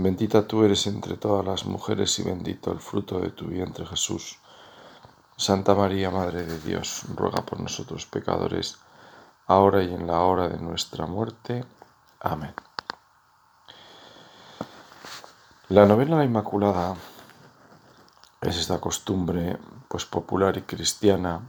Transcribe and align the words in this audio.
Bendita 0.00 0.46
tú 0.46 0.62
eres 0.62 0.86
entre 0.86 1.16
todas 1.16 1.44
las 1.44 1.64
mujeres 1.64 2.16
y 2.20 2.22
bendito 2.22 2.70
el 2.70 2.78
fruto 2.78 3.18
de 3.18 3.30
tu 3.30 3.46
vientre 3.46 3.84
Jesús. 3.84 4.38
Santa 5.36 5.74
María, 5.74 6.08
Madre 6.12 6.44
de 6.44 6.60
Dios, 6.60 7.02
ruega 7.16 7.44
por 7.44 7.58
nosotros 7.58 8.06
pecadores, 8.06 8.78
ahora 9.48 9.82
y 9.82 9.92
en 9.92 10.06
la 10.06 10.20
hora 10.20 10.48
de 10.48 10.58
nuestra 10.60 11.06
muerte. 11.06 11.64
Amén. 12.20 12.54
La 15.68 15.84
novela 15.84 16.18
La 16.18 16.24
Inmaculada 16.24 16.94
es 18.40 18.56
esta 18.56 18.80
costumbre 18.80 19.58
pues 19.88 20.04
popular 20.04 20.56
y 20.58 20.62
cristiana 20.62 21.40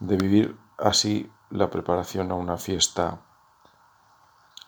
de 0.00 0.16
vivir 0.16 0.56
así 0.78 1.30
la 1.50 1.68
preparación 1.68 2.30
a 2.30 2.36
una 2.36 2.56
fiesta 2.56 3.20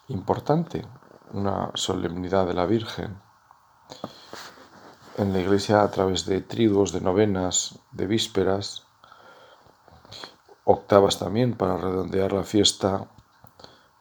importante, 0.09 0.87
una 1.33 1.71
solemnidad 1.75 2.47
de 2.47 2.55
la 2.55 2.67
Virgen. 2.67 3.21
En 5.17 5.33
la 5.33 5.41
iglesia 5.41 5.83
a 5.83 5.91
través 5.91 6.27
de 6.27 6.41
triduos, 6.41 6.93
de 6.93 7.01
novenas, 7.01 7.79
de 7.93 8.07
vísperas, 8.07 8.87
octavas 10.65 11.19
también 11.19 11.55
para 11.55 11.77
redondear 11.77 12.33
la 12.33 12.45
fiesta, 12.45 13.07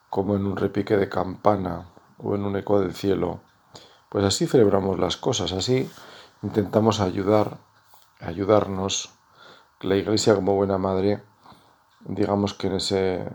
como 0.10 0.36
en 0.36 0.46
un 0.46 0.58
repique 0.58 0.98
de 0.98 1.10
campana 1.10 1.86
o 2.18 2.36
en 2.36 2.44
un 2.44 2.56
eco 2.56 2.80
del 2.80 2.94
cielo. 2.94 3.42
Pues 4.10 4.26
así 4.26 4.48
celebramos 4.48 5.00
las 5.00 5.18
cosas, 5.18 5.52
así 5.52 5.90
intentamos 6.42 7.00
ayudar, 7.00 7.58
ayudarnos. 8.20 9.12
La 9.82 9.96
iglesia 9.96 10.36
como 10.36 10.56
buena 10.56 10.78
madre 10.78 11.24
digamos 12.06 12.54
que 12.54 12.68
en 12.68 12.74
ese 12.74 13.30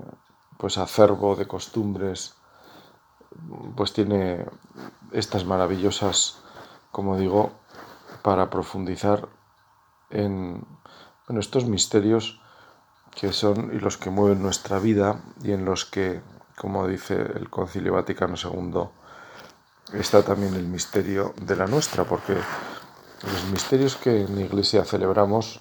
pues 0.57 0.79
acervo 0.79 1.37
de 1.37 1.47
costumbres 1.47 2.35
pues 3.77 3.93
tiene 3.93 4.45
estas 5.13 5.45
maravillosas 5.45 6.39
como 6.91 7.17
digo 7.17 7.53
para 8.23 8.51
profundizar 8.51 9.29
en 10.11 10.65
estos 11.29 11.67
misterios 11.67 12.41
que 13.15 13.33
son 13.33 13.75
y 13.75 13.79
los 13.79 13.97
que 13.97 14.11
mueven 14.11 14.43
nuestra 14.43 14.79
vida 14.79 15.23
y 15.43 15.53
en 15.53 15.65
los 15.65 15.85
que 15.85 16.21
como 16.57 16.87
dice 16.87 17.15
el 17.15 17.51
Concilio 17.51 17.95
Vaticano 17.95 18.35
II 18.37 18.89
está 19.99 20.23
también 20.23 20.55
el 20.55 20.67
misterio 20.67 21.35
de 21.41 21.57
la 21.57 21.67
nuestra 21.67 22.05
porque 22.05 22.35
los 22.35 23.45
misterios 23.51 23.97
que 23.97 24.23
en 24.23 24.35
la 24.37 24.43
iglesia 24.43 24.85
celebramos 24.85 25.61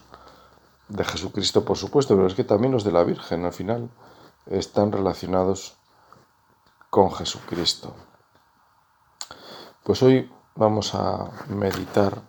de 0.90 1.04
Jesucristo, 1.06 1.64
por 1.64 1.78
supuesto, 1.78 2.16
pero 2.16 2.28
es 2.28 2.34
que 2.34 2.44
también 2.44 2.74
los 2.74 2.84
de 2.84 2.92
la 2.92 3.04
Virgen 3.04 3.46
al 3.46 3.54
final 3.54 3.90
están 4.48 4.92
relacionados 4.92 5.78
con 6.94 7.12
Jesucristo. 7.12 7.92
Pues 9.84 10.04
hoy 10.04 10.32
vamos 10.54 10.94
a 10.94 11.28
meditar 11.48 12.22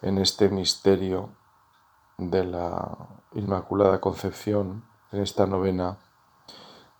en 0.00 0.18
este 0.18 0.48
misterio 0.48 1.30
de 2.18 2.44
la 2.44 2.96
Inmaculada 3.32 4.00
Concepción, 4.00 4.84
en 5.10 5.22
esta 5.22 5.44
novena. 5.46 5.98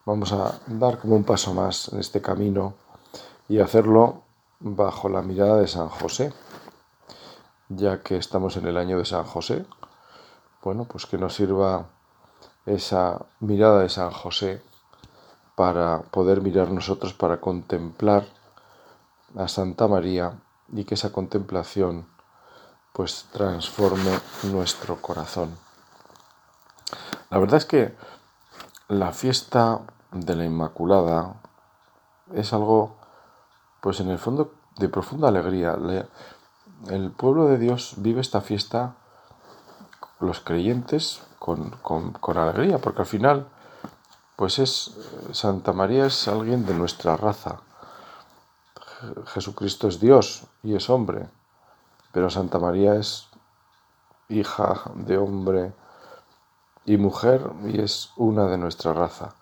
Vamos 0.05 0.33
a 0.33 0.59
dar 0.67 0.99
como 0.99 1.15
un 1.15 1.23
paso 1.23 1.55
más 1.55 1.93
en 1.93 2.01
este 2.01 2.21
camino 2.21 2.75
y 3.49 3.61
hacerlo 3.61 4.25
bajo 4.59 5.09
la 5.09 5.23
mirada 5.23 5.59
de 5.59 5.69
San 5.69 5.89
José, 5.89 6.33
ya 7.69 8.03
que 8.03 8.17
estamos 8.17 8.57
en 8.57 8.67
el 8.67 8.77
año 8.77 8.99
de 8.99 9.05
San 9.05 9.23
José, 9.23 9.65
bueno, 10.65 10.87
pues 10.87 11.07
que 11.07 11.19
nos 11.19 11.37
sirva 11.37 11.87
esa 12.67 13.27
mirada 13.39 13.83
de 13.83 13.89
San 13.89 14.11
José 14.11 14.61
para 15.59 16.03
poder 16.03 16.41
mirar 16.41 16.71
nosotros, 16.71 17.15
para 17.15 17.41
contemplar 17.41 18.25
a 19.37 19.49
Santa 19.49 19.89
María 19.89 20.39
y 20.73 20.85
que 20.85 20.95
esa 20.95 21.11
contemplación 21.11 22.07
pues 22.93 23.27
transforme 23.33 24.21
nuestro 24.45 25.03
corazón. 25.03 25.59
La 27.31 27.39
verdad 27.39 27.57
es 27.57 27.67
que 27.67 27.97
la 28.87 29.11
fiesta 29.11 29.81
de 30.13 30.37
la 30.37 30.45
Inmaculada 30.45 31.35
es 32.33 32.53
algo 32.53 32.95
pues 33.81 33.99
en 33.99 34.11
el 34.11 34.19
fondo 34.19 34.55
de 34.77 34.89
profunda 34.89 35.27
alegría. 35.27 35.77
El 36.87 37.11
pueblo 37.11 37.49
de 37.49 37.59
Dios 37.59 37.95
vive 37.97 38.21
esta 38.21 38.43
fiesta 38.43 38.95
los 40.21 40.39
creyentes 40.39 41.21
con, 41.41 41.73
alegría, 42.37 42.79
porque 42.79 43.03
al 43.03 43.07
final, 43.07 43.49
pues 44.39 44.61
es, 44.61 44.93
Santa 45.33 45.73
María 45.73 46.07
es 46.07 46.29
alguien 46.29 46.65
de 46.65 46.73
nuestra 46.73 47.17
raza. 47.17 47.61
Jesucristo 49.27 49.89
es 49.89 49.99
Dios 49.99 50.45
y 50.63 50.77
es 50.77 50.89
hombre, 50.91 51.29
pero 52.13 52.31
Santa 52.31 52.61
María 52.61 52.95
es 52.95 53.27
hija 54.29 54.83
de 54.95 55.19
hombre 55.19 55.73
y 56.85 56.99
mujer 56.99 57.51
y 57.65 57.81
es 57.81 58.13
una 58.17 58.47
de 58.47 58.59
nuestra 58.59 58.93
raza. 58.93 59.35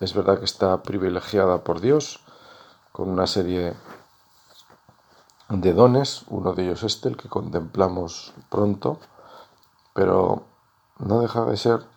Es 0.00 0.14
verdad 0.14 0.40
que 0.40 0.46
está 0.46 0.82
privilegiada 0.82 1.62
por 1.62 1.80
Dios 1.80 2.24
con 2.90 3.08
una 3.08 3.28
serie 3.28 3.74
de 5.48 5.72
dones, 5.74 6.24
uno 6.26 6.54
de 6.54 6.64
ellos 6.64 6.82
este, 6.82 7.08
el 7.08 7.16
que 7.16 7.28
contemplamos 7.28 8.34
pronto, 8.50 8.98
pero 9.94 10.42
no 10.98 11.20
deja 11.20 11.44
de 11.44 11.56
ser 11.56 11.91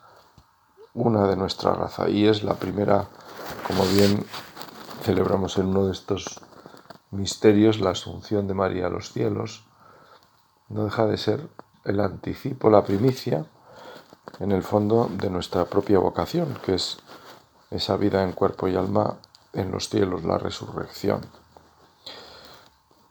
una 0.95 1.28
de 1.28 1.35
nuestra 1.35 1.73
raza 1.73 2.09
y 2.09 2.25
es 2.25 2.44
la 2.44 2.56
primera, 2.56 3.07
como 3.67 3.85
bien 3.85 4.25
celebramos 5.03 5.57
en 5.57 5.67
uno 5.67 5.85
de 5.85 5.91
estos 5.91 6.41
misterios, 7.11 7.79
la 7.79 7.91
asunción 7.91 8.47
de 8.47 8.56
María 8.56 8.88
a 8.88 8.89
los 8.89 9.11
cielos, 9.11 9.66
no 10.69 10.86
deja 10.86 11.06
de 11.06 11.18
ser 11.18 11.47
el 11.83 12.00
anticipo, 12.00 12.69
la 12.69 12.83
primicia, 12.83 13.45
en 14.39 14.51
el 14.51 14.63
fondo 14.63 15.09
de 15.12 15.30
nuestra 15.30 15.65
propia 15.65 16.00
vocación, 16.00 16.57
que 16.65 16.75
es 16.75 16.97
esa 17.69 17.97
vida 17.97 18.24
en 18.24 18.31
cuerpo 18.31 18.68
y 18.68 18.75
alma 18.75 19.18
en 19.53 19.71
los 19.71 19.89
cielos, 19.89 20.24
la 20.24 20.38
resurrección. 20.38 21.21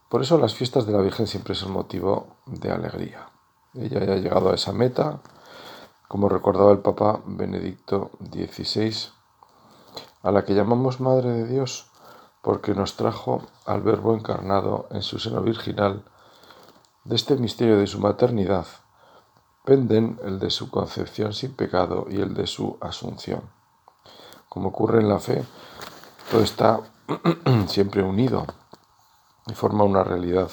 Por 0.08 0.22
eso 0.22 0.38
las 0.38 0.54
fiestas 0.54 0.86
de 0.86 0.92
la 0.92 1.00
Virgen 1.00 1.26
siempre 1.26 1.54
son 1.54 1.72
motivo 1.72 2.36
de 2.46 2.70
alegría. 2.70 3.28
Ella 3.74 4.04
ya 4.04 4.12
ha 4.12 4.16
llegado 4.16 4.50
a 4.50 4.54
esa 4.54 4.72
meta, 4.72 5.20
como 6.14 6.28
recordaba 6.28 6.70
el 6.70 6.78
Papa 6.78 7.22
Benedicto 7.26 8.12
XVI, 8.20 8.94
a 10.22 10.30
la 10.30 10.44
que 10.44 10.54
llamamos 10.54 11.00
Madre 11.00 11.30
de 11.30 11.44
Dios 11.48 11.90
porque 12.40 12.72
nos 12.72 12.94
trajo 12.94 13.42
al 13.66 13.82
Verbo 13.82 14.14
encarnado 14.14 14.86
en 14.92 15.02
su 15.02 15.18
seno 15.18 15.40
virginal. 15.40 16.04
De 17.02 17.16
este 17.16 17.34
misterio 17.34 17.78
de 17.78 17.88
su 17.88 17.98
maternidad 17.98 18.64
penden 19.64 20.20
el 20.22 20.38
de 20.38 20.50
su 20.50 20.70
concepción 20.70 21.32
sin 21.32 21.52
pecado 21.52 22.06
y 22.08 22.20
el 22.20 22.34
de 22.34 22.46
su 22.46 22.78
asunción. 22.80 23.40
Como 24.48 24.68
ocurre 24.68 25.00
en 25.00 25.08
la 25.08 25.18
fe, 25.18 25.44
todo 26.30 26.42
está 26.42 26.78
siempre 27.66 28.04
unido 28.04 28.46
y 29.48 29.54
forma 29.54 29.82
una 29.82 30.04
realidad 30.04 30.48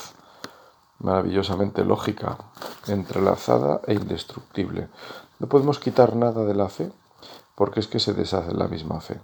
maravillosamente 0.97 1.85
lógica, 1.85 2.39
entrelazada 2.87 3.81
e 3.85 3.93
indestructible. 3.93 4.89
No 5.41 5.49
podemos 5.49 5.79
quitar 5.79 6.15
nada 6.15 6.45
de 6.45 6.53
la 6.53 6.69
fe 6.69 6.91
porque 7.55 7.79
es 7.79 7.87
que 7.87 7.99
se 7.99 8.13
deshace 8.13 8.53
la 8.53 8.67
misma 8.67 9.01
fe. 9.01 9.19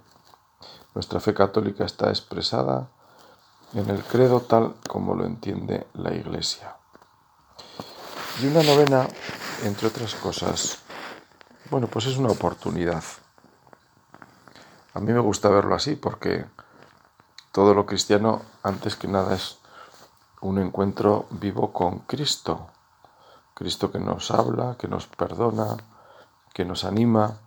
Nuestra 0.92 1.20
fe 1.20 1.32
católica 1.32 1.84
está 1.84 2.08
expresada 2.08 2.88
en 3.72 3.88
el 3.88 4.02
credo 4.02 4.40
tal 4.40 4.74
como 4.88 5.14
lo 5.14 5.24
entiende 5.24 5.86
la 5.94 6.12
Iglesia. 6.12 6.74
Y 8.42 8.48
una 8.48 8.64
novena, 8.64 9.06
entre 9.62 9.86
otras 9.86 10.16
cosas, 10.16 10.78
bueno, 11.70 11.86
pues 11.86 12.06
es 12.06 12.16
una 12.16 12.32
oportunidad. 12.32 13.04
A 14.94 14.98
mí 14.98 15.12
me 15.12 15.20
gusta 15.20 15.48
verlo 15.48 15.76
así 15.76 15.94
porque 15.94 16.46
todo 17.52 17.74
lo 17.74 17.86
cristiano, 17.86 18.42
antes 18.64 18.96
que 18.96 19.06
nada, 19.06 19.36
es 19.36 19.58
un 20.40 20.58
encuentro 20.58 21.26
vivo 21.30 21.72
con 21.72 22.00
Cristo. 22.00 22.66
Cristo 23.54 23.92
que 23.92 24.00
nos 24.00 24.32
habla, 24.32 24.74
que 24.76 24.88
nos 24.88 25.06
perdona, 25.06 25.76
que 26.52 26.64
nos 26.64 26.84
anima, 26.84 27.40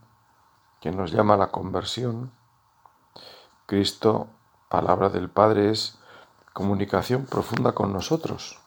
que 0.80 0.92
nos 0.92 1.12
llama 1.12 1.36
a 1.36 1.38
la 1.38 1.52
conversión. 1.52 2.32
Cristo, 3.66 4.28
palabra 4.70 5.10
del 5.10 5.30
Padre, 5.30 5.70
es 5.70 5.98
comunicación 6.54 7.26
profunda 7.26 7.74
con 7.74 7.94
nosotros. 7.94 8.60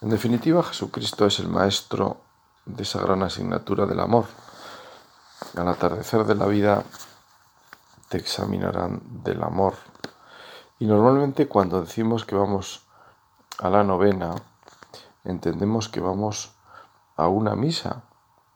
En 0.00 0.10
definitiva, 0.10 0.62
Jesucristo 0.62 1.26
es 1.26 1.38
el 1.38 1.48
Maestro 1.48 2.18
de 2.64 2.82
esa 2.82 3.00
gran 3.00 3.22
asignatura 3.22 3.86
del 3.86 4.00
amor. 4.00 4.26
Al 5.56 5.68
atardecer 5.68 6.24
de 6.24 6.34
la 6.34 6.46
vida 6.46 6.84
te 8.08 8.18
examinarán 8.18 9.00
del 9.22 9.42
amor. 9.42 9.74
Y 10.78 10.86
normalmente 10.86 11.48
cuando 11.48 11.80
decimos 11.80 12.24
que 12.24 12.34
vamos 12.34 12.86
a 13.58 13.70
la 13.70 13.84
novena, 13.84 14.34
entendemos 15.24 15.88
que 15.88 16.00
vamos 16.00 16.52
a 17.16 17.28
una 17.28 17.54
misa 17.54 18.02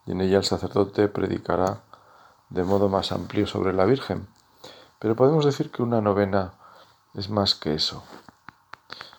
y 0.08 0.12
en 0.12 0.22
ella 0.22 0.38
el 0.38 0.44
sacerdote 0.44 1.06
predicará 1.08 1.82
de 2.49 2.64
modo 2.64 2.88
más 2.88 3.12
amplio 3.12 3.46
sobre 3.46 3.75
la 3.75 3.84
Virgen. 3.84 4.26
Pero 4.99 5.14
podemos 5.14 5.44
decir 5.44 5.70
que 5.70 5.82
una 5.82 6.00
novena 6.00 6.55
es 7.12 7.28
más 7.28 7.55
que 7.55 7.75
eso. 7.75 8.02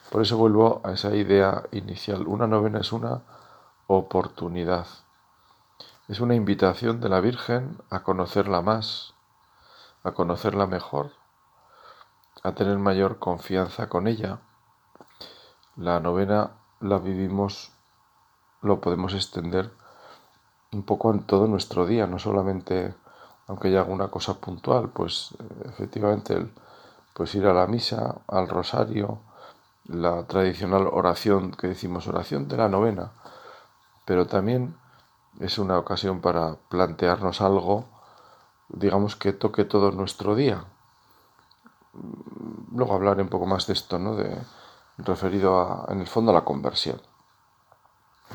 Por 0.10 0.24
eso 0.24 0.36
vuelvo 0.38 0.82
a 0.84 0.94
esa 0.94 1.16
idea 1.16 1.62
inicial. 1.72 2.26
Una 2.26 2.48
novena 2.48 2.80
es 2.80 2.92
una 2.92 3.22
oportunidad. 3.86 4.88
Es 6.08 6.22
una 6.22 6.34
invitación 6.34 7.02
de 7.02 7.10
la 7.10 7.22
Virgen 7.22 7.78
a 7.92 8.02
conocerla 8.02 8.64
más, 8.64 9.14
a 10.04 10.14
conocerla 10.14 10.66
mejor, 10.66 11.12
a 12.42 12.54
tener 12.54 12.80
mayor 12.80 13.20
confianza 13.20 13.90
con 13.90 14.08
ella. 14.08 14.40
La 15.76 16.00
novena 16.00 16.54
la 16.80 16.98
vivimos, 16.98 17.74
lo 18.64 18.82
podemos 18.82 19.14
extender 19.14 19.72
un 20.72 20.84
poco 20.84 21.12
en 21.12 21.24
todo 21.24 21.48
nuestro 21.48 21.86
día, 21.86 22.08
no 22.08 22.20
solamente 22.20 22.94
aunque 23.48 23.70
haya 23.70 23.80
alguna 23.80 24.10
cosa 24.10 24.36
puntual, 24.36 24.90
pues 24.90 25.36
efectivamente 25.66 26.34
el 26.34 26.52
pues 27.20 27.36
ir 27.36 27.48
a 27.48 27.54
la 27.54 27.68
misa, 27.68 28.22
al 28.28 28.48
rosario, 28.48 29.20
la 29.88 30.24
tradicional 30.26 30.88
oración 30.88 31.52
que 31.52 31.68
decimos 31.68 32.08
oración 32.08 32.48
de 32.48 32.56
la 32.56 32.70
novena, 32.70 33.12
pero 34.06 34.26
también 34.26 34.78
es 35.40 35.58
una 35.58 35.78
ocasión 35.78 36.22
para 36.22 36.56
plantearnos 36.70 37.42
algo, 37.42 37.86
digamos 38.70 39.18
que 39.18 39.34
toque 39.34 39.66
todo 39.66 39.92
nuestro 39.92 40.34
día. 40.34 40.64
Luego 42.72 42.94
hablaré 42.94 43.22
un 43.22 43.30
poco 43.30 43.46
más 43.46 43.68
de 43.68 43.74
esto, 43.74 44.00
¿no? 44.00 44.16
De, 44.16 44.38
referido 44.98 45.60
a, 45.60 45.92
en 45.92 46.00
el 46.00 46.08
fondo 46.08 46.32
a 46.32 46.36
la 46.36 46.46
conversión. 46.46 47.02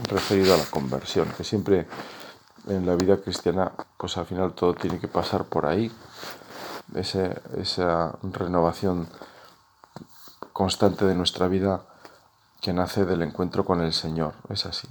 Referido 0.09 0.55
a 0.55 0.59
la 0.59 0.67
conversión, 0.67 1.29
que 1.37 1.45
siempre 1.45 1.87
en 2.67 2.87
la 2.87 2.95
vida 2.97 3.19
cristiana, 3.19 3.73
pues 3.97 4.17
al 4.17 4.27
final 4.27 4.53
todo 4.55 4.75
tiene 4.75 4.99
que 4.99 5.09
pasar 5.09 5.45
por 5.45 5.67
ahí, 5.67 5.93
esa 6.95 8.17
renovación 8.23 9.09
constante 10.53 11.05
de 11.05 11.15
nuestra 11.15 11.49
vida 11.49 11.83
que 12.61 12.73
nace 12.73 13.05
del 13.05 13.23
encuentro 13.23 13.65
con 13.65 13.83
el 13.83 13.93
Señor. 13.93 14.35
Es 14.49 14.65
así. 14.67 14.89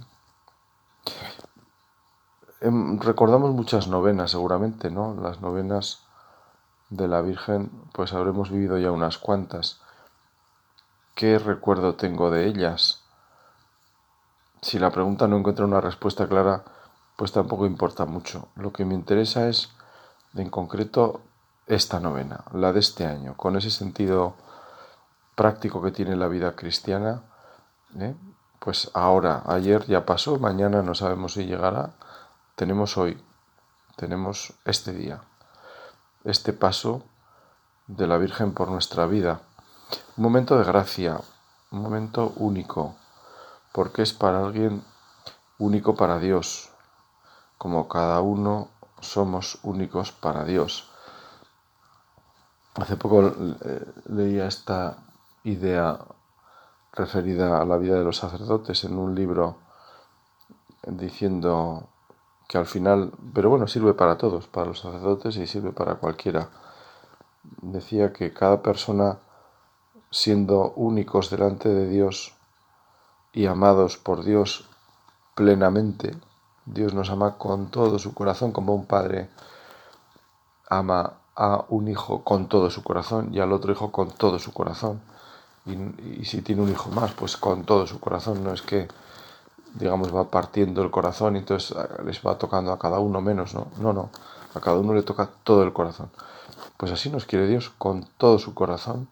Em, 2.60 3.00
recordamos 3.00 3.50
muchas 3.52 3.88
novenas 3.88 4.30
seguramente, 4.30 4.90
¿no? 4.90 5.14
Las 5.20 5.40
novenas 5.40 6.04
de 6.90 7.08
la 7.08 7.20
Virgen, 7.20 7.70
pues 7.92 8.12
habremos 8.12 8.50
vivido 8.50 8.78
ya 8.78 8.90
unas 8.90 9.18
cuantas. 9.18 9.80
¿Qué 11.14 11.38
recuerdo 11.38 11.94
tengo 11.94 12.30
de 12.30 12.46
ellas? 12.46 13.02
Si 14.62 14.78
la 14.78 14.90
pregunta 14.90 15.28
no 15.28 15.36
encuentra 15.36 15.64
una 15.64 15.80
respuesta 15.80 16.28
clara, 16.28 16.64
pues 17.16 17.32
tampoco 17.32 17.66
importa 17.66 18.04
mucho. 18.06 18.48
Lo 18.56 18.72
que 18.72 18.84
me 18.84 18.94
interesa 18.94 19.48
es, 19.48 19.70
en 20.34 20.50
concreto, 20.50 21.20
esta 21.66 22.00
novena, 22.00 22.44
la 22.52 22.72
de 22.72 22.80
este 22.80 23.06
año, 23.06 23.36
con 23.36 23.56
ese 23.56 23.70
sentido 23.70 24.34
práctico 25.34 25.82
que 25.82 25.92
tiene 25.92 26.16
la 26.16 26.28
vida 26.28 26.54
cristiana, 26.54 27.22
¿eh? 27.98 28.14
pues 28.58 28.90
ahora, 28.94 29.42
ayer 29.46 29.86
ya 29.86 30.04
pasó, 30.04 30.38
mañana 30.38 30.82
no 30.82 30.94
sabemos 30.94 31.34
si 31.34 31.46
llegará, 31.46 31.94
tenemos 32.54 32.98
hoy, 32.98 33.22
tenemos 33.96 34.52
este 34.64 34.92
día, 34.92 35.22
este 36.24 36.52
paso 36.52 37.02
de 37.86 38.06
la 38.06 38.18
Virgen 38.18 38.52
por 38.52 38.68
nuestra 38.68 39.06
vida, 39.06 39.40
un 40.16 40.24
momento 40.24 40.58
de 40.58 40.64
gracia, 40.64 41.20
un 41.70 41.82
momento 41.82 42.32
único, 42.36 42.94
porque 43.72 44.02
es 44.02 44.12
para 44.12 44.44
alguien 44.44 44.84
único 45.58 45.94
para 45.94 46.18
Dios, 46.18 46.73
como 47.64 47.88
cada 47.88 48.20
uno 48.20 48.68
somos 49.00 49.58
únicos 49.62 50.12
para 50.12 50.44
Dios. 50.44 50.90
Hace 52.74 52.98
poco 52.98 53.26
eh, 53.26 53.86
leía 54.04 54.46
esta 54.46 54.98
idea 55.44 55.98
referida 56.92 57.62
a 57.62 57.64
la 57.64 57.78
vida 57.78 57.94
de 57.94 58.04
los 58.04 58.18
sacerdotes 58.18 58.84
en 58.84 58.98
un 58.98 59.14
libro 59.14 59.56
diciendo 60.86 61.88
que 62.46 62.58
al 62.58 62.66
final, 62.66 63.12
pero 63.32 63.48
bueno, 63.48 63.66
sirve 63.66 63.94
para 63.94 64.18
todos, 64.18 64.46
para 64.46 64.66
los 64.66 64.80
sacerdotes 64.80 65.34
y 65.38 65.46
sirve 65.46 65.72
para 65.72 65.94
cualquiera. 65.94 66.50
Decía 67.62 68.12
que 68.12 68.34
cada 68.34 68.60
persona, 68.60 69.20
siendo 70.10 70.72
únicos 70.72 71.30
delante 71.30 71.70
de 71.70 71.88
Dios 71.88 72.34
y 73.32 73.46
amados 73.46 73.96
por 73.96 74.22
Dios 74.22 74.68
plenamente, 75.34 76.14
Dios 76.66 76.94
nos 76.94 77.10
ama 77.10 77.36
con 77.36 77.66
todo 77.70 77.98
su 77.98 78.14
corazón, 78.14 78.52
como 78.52 78.74
un 78.74 78.86
padre 78.86 79.28
ama 80.68 81.14
a 81.36 81.64
un 81.68 81.88
hijo 81.88 82.22
con 82.22 82.48
todo 82.48 82.70
su 82.70 82.82
corazón 82.82 83.34
y 83.34 83.40
al 83.40 83.52
otro 83.52 83.72
hijo 83.72 83.90
con 83.90 84.10
todo 84.10 84.38
su 84.38 84.52
corazón. 84.52 85.00
Y, 85.66 86.24
si 86.24 86.42
tiene 86.42 86.62
un 86.62 86.70
hijo 86.70 86.90
más, 86.90 87.12
pues 87.12 87.36
con 87.36 87.64
todo 87.64 87.86
su 87.86 87.98
corazón. 88.00 88.44
No 88.44 88.52
es 88.52 88.62
que, 88.62 88.88
digamos, 89.74 90.14
va 90.14 90.30
partiendo 90.30 90.82
el 90.82 90.90
corazón 90.90 91.36
y 91.36 91.40
entonces 91.40 91.76
ah, 91.76 91.88
les 92.04 92.20
va 92.24 92.38
tocando 92.38 92.72
a 92.72 92.78
cada 92.78 92.98
uno 92.98 93.20
menos, 93.20 93.54
¿no? 93.54 93.68
No, 93.78 93.92
no. 93.92 94.10
A 94.54 94.60
cada 94.60 94.78
uno 94.78 94.94
le 94.94 95.02
toca 95.02 95.28
todo 95.42 95.62
el 95.62 95.72
corazón. 95.72 96.10
Pues 96.76 96.92
así 96.92 97.10
nos 97.10 97.24
quiere 97.24 97.46
Dios, 97.46 97.70
con 97.78 98.06
todo 98.18 98.38
su 98.38 98.54
corazón, 98.54 99.08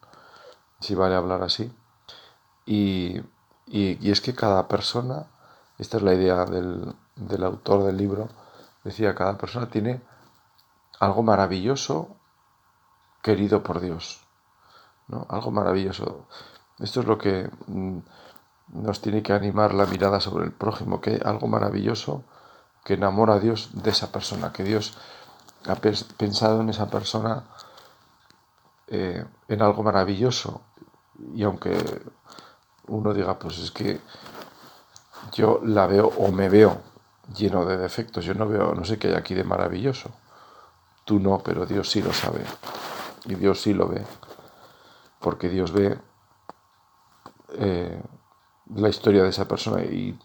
si 0.80 0.94
vale 0.94 1.14
hablar 1.14 1.42
así. 1.42 1.73
Y, 2.66 3.21
y, 3.66 4.11
es 4.11 4.21
que 4.21 4.35
cada 4.35 4.68
persona, 4.68 5.26
esta 5.78 5.97
es 5.97 6.02
la 6.02 6.14
idea 6.14 6.44
del, 6.44 6.94
del 7.16 7.45
autor 7.45 7.85
del 7.85 7.97
libro, 7.97 8.28
decía, 8.85 9.14
cada 9.14 9.37
persona 9.38 9.69
tiene 9.69 10.00
algo 11.00 11.23
maravilloso 11.23 12.16
querido 13.23 13.62
por 13.62 13.81
Dios. 13.81 14.21
¿no? 15.09 15.26
Algo 15.28 15.50
maravilloso. 15.50 16.26
Esto 16.78 17.00
es 17.00 17.07
lo 17.07 17.19
que 17.19 17.50
mm, 17.66 17.99
nos 18.73 19.00
tiene 19.00 19.23
que 19.23 19.33
animar 19.33 19.75
la 19.75 19.87
mirada 19.87 20.21
sobre 20.21 20.45
el 20.45 20.52
prójimo, 20.52 21.00
que 21.00 21.21
algo 21.25 21.47
maravilloso 21.47 22.25
que 22.85 22.95
enamora 22.95 23.35
a 23.35 23.38
Dios 23.38 23.71
de 23.75 23.90
esa 23.90 24.11
persona, 24.11 24.52
que 24.52 24.64
Dios 24.64 24.97
ha 25.69 25.76
pensado 25.76 26.61
en 26.61 26.71
esa 26.71 26.90
persona 26.90 27.45
eh, 28.88 29.25
en 29.49 29.62
algo 29.62 29.83
maravilloso. 29.83 30.62
Y 31.35 31.45
aunque 31.45 32.02
uno 32.88 33.14
diga, 33.14 33.38
pues 33.38 33.59
es 33.59 33.71
que 33.71 34.00
yo 35.33 35.61
la 35.62 35.87
veo 35.87 36.09
o 36.19 36.33
me 36.33 36.49
veo 36.49 36.91
lleno 37.33 37.65
de 37.65 37.77
defectos, 37.77 38.25
yo 38.25 38.35
no 38.35 38.49
veo, 38.49 38.75
no 38.75 38.85
sé 38.85 38.99
qué 38.99 39.09
hay 39.09 39.15
aquí 39.15 39.35
de 39.35 39.45
maravilloso. 39.45 40.11
Tú 41.05 41.19
no, 41.19 41.39
pero 41.39 41.67
Dios 41.67 41.91
sí 41.91 42.03
lo 42.03 42.12
sabe. 42.12 42.45
Y 43.27 43.35
Dios 43.35 43.61
sí 43.61 43.75
lo 43.75 43.89
ve. 43.89 44.03
Porque 45.21 45.49
Dios 45.49 45.73
ve 45.73 45.99
eh, 47.55 48.03
la 48.75 48.89
historia 48.89 49.23
de 49.23 49.29
esa 49.29 49.47
persona 49.47 49.83
y 49.83 50.19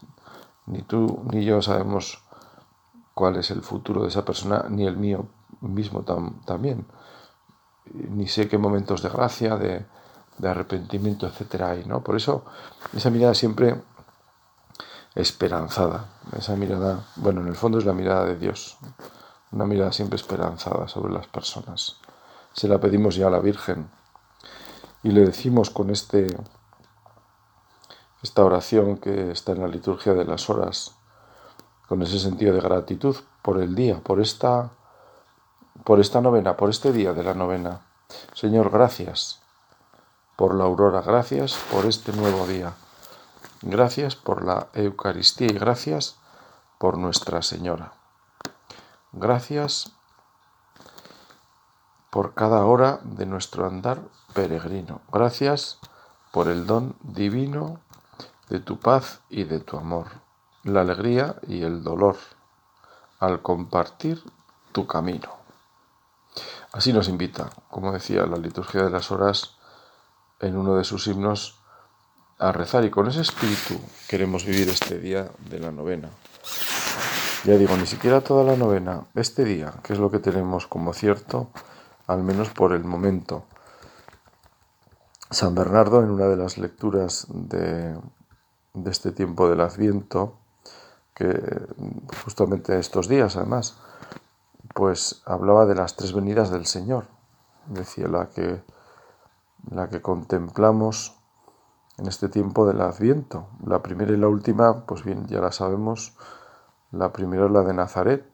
ni 0.66 0.82
tú 0.82 1.22
ni 1.30 1.44
yo 1.44 1.62
sabemos 1.62 2.22
cuál 3.14 3.36
es 3.36 3.50
el 3.50 3.62
futuro 3.62 4.02
de 4.02 4.08
esa 4.08 4.24
persona, 4.24 4.66
ni 4.68 4.86
el 4.86 4.96
mío 4.96 5.26
mismo 5.60 6.04
también. 6.46 6.86
Ni 7.92 8.28
sé 8.28 8.48
qué 8.48 8.58
momentos 8.58 9.02
de 9.02 9.08
gracia, 9.08 9.56
de, 9.56 9.86
de 10.38 10.48
arrepentimiento, 10.48 11.26
etcétera 11.26 11.70
hay, 11.70 11.84
¿no? 11.84 12.02
Por 12.02 12.16
eso 12.16 12.44
esa 12.94 13.10
mirada 13.10 13.34
siempre 13.34 13.80
esperanzada, 15.14 16.06
esa 16.36 16.56
mirada, 16.56 17.06
bueno, 17.16 17.40
en 17.40 17.48
el 17.48 17.56
fondo 17.56 17.78
es 17.78 17.84
la 17.84 17.92
mirada 17.92 18.24
de 18.24 18.36
Dios 18.36 18.78
una 19.50 19.64
mirada 19.64 19.92
siempre 19.92 20.16
esperanzada 20.16 20.88
sobre 20.88 21.12
las 21.12 21.26
personas. 21.26 21.96
Se 22.52 22.68
la 22.68 22.78
pedimos 22.78 23.16
ya 23.16 23.28
a 23.28 23.30
la 23.30 23.38
Virgen. 23.38 23.90
Y 25.02 25.10
le 25.10 25.24
decimos 25.24 25.70
con 25.70 25.90
este, 25.90 26.26
esta 28.22 28.44
oración 28.44 28.98
que 28.98 29.30
está 29.30 29.52
en 29.52 29.60
la 29.60 29.68
liturgia 29.68 30.12
de 30.14 30.24
las 30.24 30.50
horas, 30.50 30.96
con 31.88 32.02
ese 32.02 32.18
sentido 32.18 32.54
de 32.54 32.60
gratitud 32.60 33.16
por 33.42 33.60
el 33.60 33.74
día, 33.74 34.00
por 34.00 34.20
esta, 34.20 34.70
por 35.84 36.00
esta 36.00 36.20
novena, 36.20 36.56
por 36.56 36.68
este 36.68 36.92
día 36.92 37.12
de 37.12 37.22
la 37.22 37.34
novena. 37.34 37.82
Señor, 38.34 38.70
gracias 38.70 39.40
por 40.36 40.54
la 40.54 40.64
aurora, 40.64 41.00
gracias 41.00 41.56
por 41.70 41.86
este 41.86 42.12
nuevo 42.12 42.46
día. 42.46 42.74
Gracias 43.62 44.14
por 44.14 44.44
la 44.44 44.68
Eucaristía 44.72 45.48
y 45.48 45.58
gracias 45.58 46.16
por 46.78 46.96
Nuestra 46.96 47.42
Señora. 47.42 47.92
Gracias 49.12 49.90
por 52.10 52.34
cada 52.34 52.64
hora 52.64 53.00
de 53.02 53.26
nuestro 53.26 53.66
andar 53.66 54.00
peregrino. 54.32 55.00
Gracias 55.12 55.78
por 56.30 56.46
el 56.46 56.66
don 56.66 56.94
divino 57.00 57.80
de 58.48 58.60
tu 58.60 58.78
paz 58.78 59.20
y 59.28 59.42
de 59.42 59.58
tu 59.58 59.76
amor, 59.76 60.06
la 60.62 60.82
alegría 60.82 61.36
y 61.48 61.62
el 61.62 61.82
dolor 61.82 62.16
al 63.18 63.42
compartir 63.42 64.22
tu 64.70 64.86
camino. 64.86 65.30
Así 66.72 66.92
nos 66.92 67.08
invita, 67.08 67.50
como 67.70 67.92
decía 67.92 68.24
la 68.26 68.36
liturgia 68.36 68.84
de 68.84 68.90
las 68.90 69.10
horas 69.10 69.56
en 70.38 70.56
uno 70.56 70.76
de 70.76 70.84
sus 70.84 71.08
himnos, 71.08 71.57
a 72.38 72.52
rezar 72.52 72.84
y 72.84 72.90
con 72.90 73.08
ese 73.08 73.22
espíritu 73.22 73.80
queremos 74.08 74.44
vivir 74.44 74.68
este 74.68 74.98
día 74.98 75.28
de 75.50 75.58
la 75.58 75.72
novena. 75.72 76.08
Ya 77.44 77.56
digo, 77.56 77.76
ni 77.76 77.86
siquiera 77.86 78.20
toda 78.20 78.44
la 78.44 78.56
novena, 78.56 79.06
este 79.14 79.44
día, 79.44 79.74
que 79.82 79.92
es 79.92 79.98
lo 79.98 80.10
que 80.10 80.18
tenemos 80.18 80.66
como 80.66 80.92
cierto, 80.92 81.50
al 82.06 82.22
menos 82.22 82.50
por 82.50 82.72
el 82.72 82.84
momento. 82.84 83.44
San 85.30 85.54
Bernardo, 85.54 86.02
en 86.02 86.10
una 86.10 86.26
de 86.26 86.36
las 86.36 86.58
lecturas 86.58 87.26
de, 87.28 87.98
este 88.86 89.12
tiempo 89.12 89.48
del 89.48 89.60
Adviento, 89.60 90.38
que 91.14 91.38
justamente 92.24 92.78
estos 92.78 93.08
días 93.08 93.36
además, 93.36 93.76
pues 94.74 95.22
hablaba 95.26 95.66
de 95.66 95.74
las 95.74 95.96
tres 95.96 96.12
venidas 96.12 96.50
del 96.50 96.66
Señor. 96.66 97.06
Decía 97.66 98.08
la 98.08 98.30
que, 98.30 98.62
la 99.70 99.88
que 99.88 100.00
contemplamos 100.00 101.17
en 101.98 102.06
este 102.06 102.28
tiempo 102.28 102.66
del 102.66 102.80
Adviento. 102.80 103.48
La 103.66 103.82
primera 103.82 104.12
y 104.12 104.16
la 104.16 104.28
última, 104.28 104.86
pues 104.86 105.04
bien, 105.04 105.26
ya 105.26 105.40
la 105.40 105.52
sabemos. 105.52 106.16
La 106.92 107.12
primera 107.12 107.46
es 107.46 107.50
la 107.50 107.62
de 107.62 107.74
Nazaret, 107.74 108.24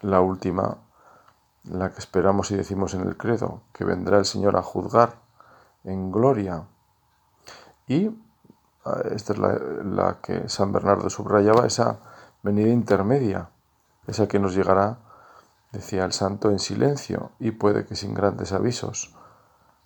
la 0.00 0.20
última, 0.20 0.78
la 1.64 1.92
que 1.92 1.98
esperamos 1.98 2.50
y 2.50 2.56
decimos 2.56 2.94
en 2.94 3.02
el 3.02 3.16
credo, 3.16 3.62
que 3.72 3.84
vendrá 3.84 4.18
el 4.18 4.24
Señor 4.24 4.56
a 4.56 4.62
juzgar 4.62 5.16
en 5.82 6.12
gloria. 6.12 6.64
Y 7.88 8.10
ah, 8.84 9.02
esta 9.10 9.32
es 9.34 9.38
la, 9.38 9.58
la 9.84 10.20
que 10.22 10.48
San 10.48 10.72
Bernardo 10.72 11.10
subrayaba, 11.10 11.66
esa 11.66 11.98
venida 12.42 12.68
intermedia, 12.68 13.50
esa 14.06 14.28
que 14.28 14.38
nos 14.38 14.54
llegará, 14.54 14.98
decía 15.72 16.04
el 16.04 16.12
santo, 16.12 16.50
en 16.50 16.60
silencio 16.60 17.32
y 17.40 17.50
puede 17.50 17.84
que 17.84 17.96
sin 17.96 18.14
grandes 18.14 18.52
avisos, 18.52 19.14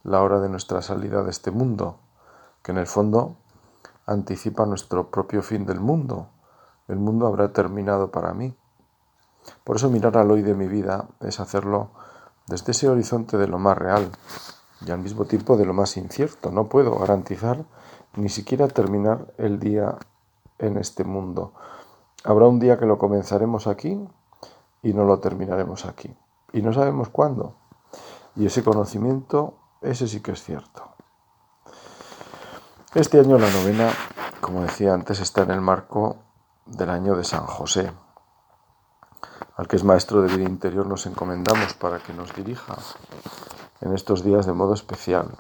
la 0.05 0.23
hora 0.23 0.41
de 0.41 0.49
nuestra 0.49 0.83
salida 0.83 1.23
de 1.23 1.31
este 1.31 1.51
mundo 1.51 1.99
que 2.69 2.73
en 2.73 2.77
el 2.77 2.87
fondo 2.87 3.37
anticipa 4.05 4.67
nuestro 4.67 5.11
propio 5.11 5.41
fin 5.41 5.65
del 5.65 5.81
mundo. 5.81 6.29
El 6.87 6.97
mundo 6.97 7.27
habrá 7.27 7.51
terminado 7.51 8.11
para 8.11 8.35
mí. 8.35 8.55
Por 9.65 9.77
eso 9.77 9.89
mirar 9.89 10.19
al 10.19 10.31
hoy 10.31 10.43
de 10.43 10.53
mi 10.53 10.67
vida 10.67 11.09
es 11.21 11.41
hacerlo 11.41 11.93
desde 12.47 12.73
ese 12.73 12.87
horizonte 12.87 13.39
de 13.39 13.49
lo 13.49 13.59
más 13.59 13.79
real 13.79 14.11
y 14.85 14.91
al 14.91 14.99
mismo 14.99 15.25
tiempo 15.25 15.57
de 15.57 15.65
lo 15.65 15.73
más 15.73 15.97
incierto. 15.97 16.51
No 16.51 16.69
puedo 16.69 16.95
garantizar 16.99 17.65
ni 18.17 18.29
siquiera 18.29 18.69
terminar 18.69 19.33
el 19.39 19.59
día 19.59 19.97
en 20.59 20.77
este 20.77 21.05
mundo. 21.05 21.55
Habrá 22.23 22.49
un 22.49 22.61
día 22.61 22.79
que 22.79 22.85
lo 22.85 22.99
comenzaremos 22.99 23.67
aquí 23.67 23.99
y 24.83 24.93
no 24.93 25.05
lo 25.05 25.21
terminaremos 25.21 25.87
aquí. 25.87 26.15
Y 26.53 26.61
no 26.61 26.75
sabemos 26.75 27.09
cuándo. 27.09 27.55
Y 28.37 28.45
ese 28.45 28.63
conocimiento, 28.63 29.55
ese 29.81 30.07
sí 30.07 30.21
que 30.21 30.33
es 30.33 30.43
cierto. 30.43 30.98
Este 32.95 33.21
año 33.21 33.37
la 33.39 33.51
novena, 33.51 33.93
como 34.41 34.63
decía 34.63 34.95
antes, 34.95 35.21
está 35.21 35.43
en 35.43 35.51
el 35.51 35.61
marco 35.61 36.17
del 36.65 36.89
año 36.89 37.17
de 37.17 37.23
San 37.23 37.45
José, 37.45 37.93
al 39.57 39.69
que 39.69 39.77
es 39.77 39.85
maestro 39.85 40.23
de 40.23 40.35
vida 40.35 40.49
interior 40.49 40.87
nos 40.87 41.05
encomendamos 41.05 41.75
para 41.75 41.99
que 41.99 42.15
nos 42.15 42.35
dirija 42.35 42.79
en 43.83 43.93
estos 43.93 44.25
días 44.25 44.47
de 44.47 44.55
modo 44.55 44.73
especial, 44.73 45.37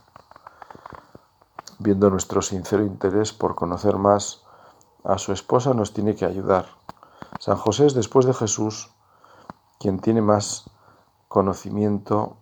viendo 1.78 2.10
nuestro 2.10 2.42
sincero 2.42 2.84
interés 2.84 3.32
por 3.32 3.54
conocer 3.54 3.96
más 3.96 4.42
a 5.02 5.16
su 5.16 5.32
esposa 5.32 5.72
nos 5.72 5.94
tiene 5.94 6.14
que 6.14 6.26
ayudar. 6.26 6.66
San 7.40 7.56
José 7.56 7.86
es 7.86 7.94
después 7.94 8.26
de 8.26 8.34
Jesús 8.34 8.90
quien 9.80 10.00
tiene 10.00 10.20
más 10.20 10.68
conocimiento 11.28 12.36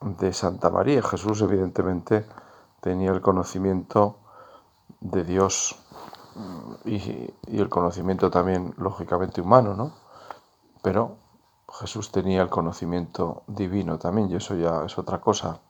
de 0.00 0.32
Santa 0.32 0.70
María. 0.70 1.02
Jesús 1.02 1.40
evidentemente 1.40 2.26
tenía 2.80 3.12
el 3.12 3.20
conocimiento 3.20 4.16
de 5.00 5.24
Dios 5.24 5.76
y, 6.84 7.32
el 7.46 7.68
conocimiento 7.68 8.30
también 8.30 8.74
lógicamente 8.76 9.40
humano, 9.40 9.74
¿no? 9.74 9.92
Pero 10.82 11.16
Jesús 11.72 12.10
tenía 12.10 12.42
el 12.42 12.48
conocimiento 12.48 13.42
divino 13.46 13.98
también 13.98 14.30
y 14.30 14.36
eso 14.36 14.54
ya 14.54 14.84
es 14.84 14.98
otra 14.98 15.20
cosa. 15.20 15.60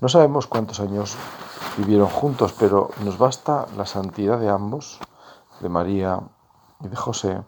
No 0.00 0.08
sabemos 0.08 0.46
cuántos 0.46 0.80
años 0.80 1.16
vivieron 1.76 2.08
juntos, 2.08 2.54
pero 2.58 2.90
nos 3.04 3.18
basta 3.18 3.66
la 3.76 3.86
santidad 3.86 4.38
de 4.38 4.48
ambos, 4.48 4.98
de 5.60 5.68
María 5.68 6.20
y 6.80 6.88
de 6.88 6.96
José, 6.96 7.42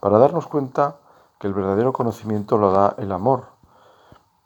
para 0.00 0.18
darnos 0.18 0.46
cuenta 0.46 0.96
que 1.38 1.46
el 1.46 1.54
verdadero 1.54 1.92
conocimiento 1.92 2.58
lo 2.58 2.70
da 2.72 2.94
el 2.98 3.12
amor. 3.12 3.46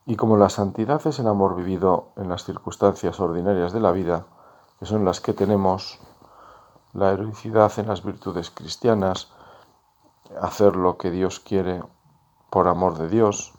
Y 0.07 0.17
como 0.17 0.37
la 0.37 0.49
santidad 0.49 1.05
es 1.07 1.19
el 1.19 1.27
amor 1.27 1.57
vivido 1.57 2.09
en 2.17 2.29
las 2.29 2.45
circunstancias 2.45 3.19
ordinarias 3.21 3.73
de 3.73 3.81
la 3.81 3.93
vida, 3.93 4.27
que 4.79 4.87
son 4.87 5.05
las 5.05 5.21
que 5.21 5.33
tenemos, 5.33 5.99
la 6.93 7.13
heroicidad 7.13 7.73
en 7.79 7.89
las 7.89 8.05
virtudes 8.05 8.51
cristianas, 8.51 9.29
hacer 10.41 10.77
lo 10.77 10.97
que 10.97 11.11
Dios 11.11 11.41
quiere 11.41 11.83
por 12.51 12.69
amor 12.69 12.99
de 12.99 13.09
Dios, 13.09 13.53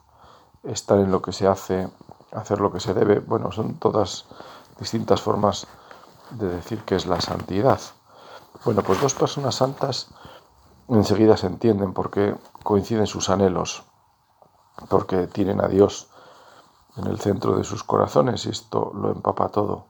estar 0.63 0.99
en 0.99 1.11
lo 1.11 1.21
que 1.21 1.31
se 1.31 1.47
hace, 1.47 1.89
hacer 2.31 2.59
lo 2.59 2.71
que 2.71 2.79
se 2.79 2.93
debe, 2.93 3.19
bueno, 3.19 3.51
son 3.51 3.75
todas 3.75 4.25
distintas 4.79 5.21
formas 5.21 5.67
de 6.31 6.47
decir 6.47 6.83
que 6.83 6.95
es 6.95 7.05
la 7.05 7.21
santidad. 7.21 7.79
Bueno, 8.65 8.81
pues 8.81 9.01
dos 9.01 9.13
personas 9.13 9.55
santas 9.55 10.09
enseguida 10.89 11.37
se 11.37 11.47
entienden 11.47 11.93
porque 11.93 12.35
coinciden 12.63 13.07
sus 13.07 13.29
anhelos, 13.29 13.83
porque 14.89 15.27
tienen 15.27 15.63
a 15.63 15.67
Dios 15.67 16.09
en 16.97 17.07
el 17.07 17.19
centro 17.19 17.57
de 17.57 17.63
sus 17.63 17.83
corazones 17.83 18.45
y 18.45 18.49
esto 18.49 18.91
lo 18.93 19.11
empapa 19.11 19.49
todo. 19.49 19.85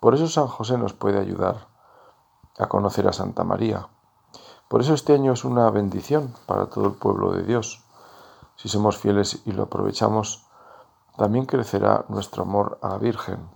Por 0.00 0.14
eso 0.14 0.26
San 0.28 0.46
José 0.46 0.78
nos 0.78 0.94
puede 0.94 1.20
ayudar 1.20 1.68
a 2.58 2.66
conocer 2.68 3.06
a 3.06 3.12
Santa 3.12 3.44
María. 3.44 3.88
Por 4.68 4.80
eso 4.80 4.94
este 4.94 5.14
año 5.14 5.32
es 5.32 5.44
una 5.44 5.70
bendición 5.70 6.34
para 6.46 6.66
todo 6.66 6.86
el 6.86 6.92
pueblo 6.94 7.32
de 7.32 7.42
Dios. 7.42 7.84
Si 8.56 8.68
somos 8.68 8.96
fieles 8.96 9.42
y 9.44 9.52
lo 9.52 9.64
aprovechamos, 9.64 10.46
también 11.16 11.44
crecerá 11.44 12.04
nuestro 12.08 12.44
amor 12.44 12.78
a 12.82 12.88
la 12.88 12.98
Virgen. 12.98 13.48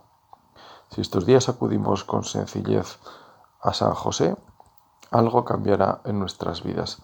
Si 0.91 1.01
estos 1.01 1.25
días 1.25 1.49
acudimos 1.49 2.05
con 2.05 2.25
sencillez 2.25 2.99
a 3.61 3.73
San 3.73 3.95
José, 3.95 4.37
algo 5.11 5.45
cambiará 5.45 6.01
en 6.05 6.19
nuestras 6.19 6.63
vidas. 6.63 7.03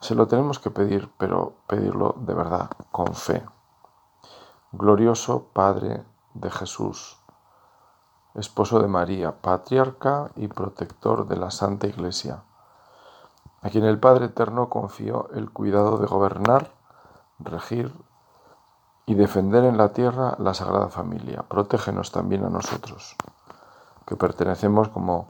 Se 0.00 0.14
lo 0.14 0.28
tenemos 0.28 0.58
que 0.58 0.70
pedir, 0.70 1.10
pero 1.18 1.54
pedirlo 1.66 2.14
de 2.18 2.34
verdad, 2.34 2.70
con 2.90 3.14
fe. 3.14 3.44
Glorioso 4.72 5.48
Padre 5.52 6.04
de 6.34 6.50
Jesús, 6.50 7.21
esposo 8.34 8.80
de 8.80 8.88
María, 8.88 9.32
patriarca 9.32 10.30
y 10.36 10.48
protector 10.48 11.28
de 11.28 11.36
la 11.36 11.50
Santa 11.50 11.86
Iglesia, 11.86 12.42
a 13.60 13.70
quien 13.70 13.84
el 13.84 13.98
Padre 13.98 14.26
Eterno 14.26 14.68
confió 14.68 15.28
el 15.34 15.50
cuidado 15.50 15.98
de 15.98 16.06
gobernar, 16.06 16.72
regir 17.38 17.92
y 19.06 19.14
defender 19.14 19.64
en 19.64 19.76
la 19.76 19.92
tierra 19.92 20.36
la 20.38 20.54
Sagrada 20.54 20.88
Familia. 20.88 21.42
Protégenos 21.42 22.12
también 22.12 22.44
a 22.44 22.48
nosotros, 22.48 23.16
que 24.06 24.16
pertenecemos 24.16 24.88
como 24.88 25.28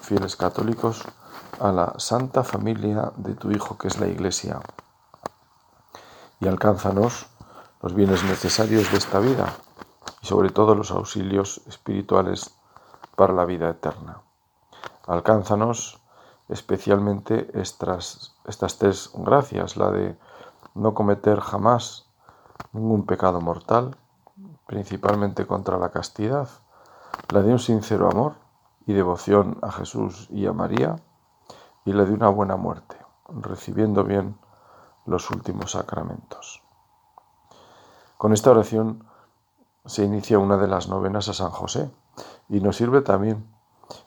fieles 0.00 0.36
católicos 0.36 1.04
a 1.60 1.72
la 1.72 1.94
Santa 1.98 2.44
Familia 2.44 3.12
de 3.16 3.34
tu 3.34 3.50
Hijo, 3.50 3.76
que 3.76 3.88
es 3.88 3.98
la 3.98 4.06
Iglesia, 4.06 4.60
y 6.40 6.48
alcánzanos 6.48 7.26
los 7.82 7.94
bienes 7.94 8.24
necesarios 8.24 8.90
de 8.90 8.98
esta 8.98 9.18
vida 9.18 9.52
y 10.22 10.26
sobre 10.26 10.50
todo 10.50 10.74
los 10.74 10.90
auxilios 10.90 11.62
espirituales 11.66 12.54
para 13.16 13.32
la 13.32 13.44
vida 13.44 13.68
eterna. 13.70 14.22
Alcánzanos 15.06 16.00
especialmente 16.48 17.50
estas, 17.54 18.36
estas 18.46 18.78
tres 18.78 19.10
gracias, 19.14 19.76
la 19.76 19.90
de 19.90 20.18
no 20.74 20.94
cometer 20.94 21.40
jamás 21.40 22.06
ningún 22.72 23.06
pecado 23.06 23.40
mortal, 23.40 23.96
principalmente 24.66 25.46
contra 25.46 25.78
la 25.78 25.90
castidad, 25.90 26.48
la 27.30 27.42
de 27.42 27.52
un 27.52 27.58
sincero 27.58 28.10
amor 28.10 28.34
y 28.86 28.92
devoción 28.92 29.58
a 29.62 29.70
Jesús 29.72 30.28
y 30.30 30.46
a 30.46 30.52
María, 30.52 30.96
y 31.84 31.92
la 31.92 32.04
de 32.04 32.12
una 32.12 32.28
buena 32.28 32.56
muerte, 32.56 32.96
recibiendo 33.28 34.04
bien 34.04 34.38
los 35.06 35.30
últimos 35.30 35.72
sacramentos. 35.72 36.62
Con 38.18 38.32
esta 38.32 38.50
oración 38.50 39.07
se 39.86 40.04
inicia 40.04 40.38
una 40.38 40.56
de 40.56 40.68
las 40.68 40.88
novenas 40.88 41.28
a 41.28 41.34
San 41.34 41.50
José 41.50 41.90
y 42.48 42.60
nos 42.60 42.76
sirve 42.76 43.00
también 43.00 43.46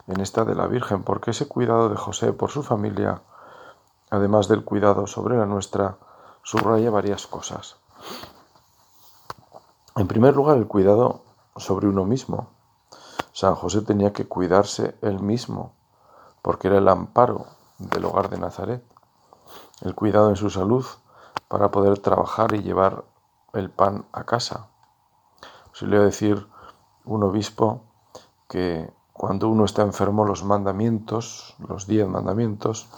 en 0.06 0.20
esta 0.20 0.44
de 0.44 0.54
la 0.54 0.66
Virgen, 0.66 1.02
porque 1.02 1.32
ese 1.32 1.48
cuidado 1.48 1.88
de 1.88 1.96
José 1.96 2.32
por 2.32 2.50
su 2.50 2.62
familia, 2.62 3.22
además 4.10 4.48
del 4.48 4.64
cuidado 4.64 5.06
sobre 5.06 5.36
la 5.36 5.46
nuestra, 5.46 5.96
subraya 6.42 6.90
varias 6.90 7.26
cosas. 7.26 7.76
En 9.96 10.08
primer 10.08 10.34
lugar, 10.34 10.56
el 10.56 10.66
cuidado 10.66 11.22
sobre 11.56 11.86
uno 11.86 12.04
mismo. 12.04 12.48
San 13.32 13.54
José 13.54 13.82
tenía 13.82 14.12
que 14.12 14.26
cuidarse 14.26 14.96
él 15.02 15.20
mismo, 15.20 15.72
porque 16.42 16.68
era 16.68 16.78
el 16.78 16.88
amparo 16.88 17.46
del 17.78 18.04
hogar 18.04 18.28
de 18.28 18.38
Nazaret, 18.38 18.84
el 19.82 19.94
cuidado 19.94 20.30
en 20.30 20.36
su 20.36 20.50
salud 20.50 20.84
para 21.48 21.70
poder 21.70 21.98
trabajar 21.98 22.54
y 22.54 22.62
llevar 22.62 23.04
el 23.52 23.70
pan 23.70 24.06
a 24.12 24.24
casa. 24.24 24.68
A 25.82 26.00
decir 26.00 26.46
un 27.04 27.22
obispo 27.22 27.82
que 28.48 28.92
cuando 29.12 29.48
uno 29.48 29.64
está 29.64 29.82
enfermo 29.82 30.24
los 30.24 30.44
mandamientos, 30.44 31.54
los 31.58 31.86
diez 31.86 32.08
mandamientos, 32.08 32.88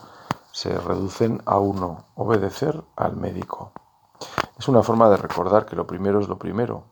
se 0.52 0.78
reducen 0.78 1.42
a 1.46 1.58
uno, 1.58 2.04
obedecer 2.14 2.82
al 2.96 3.16
médico. 3.16 3.72
Es 4.58 4.68
una 4.68 4.82
forma 4.82 5.08
de 5.08 5.16
recordar 5.16 5.66
que 5.66 5.76
lo 5.76 5.86
primero 5.86 6.20
es 6.20 6.28
lo 6.28 6.38
primero, 6.38 6.84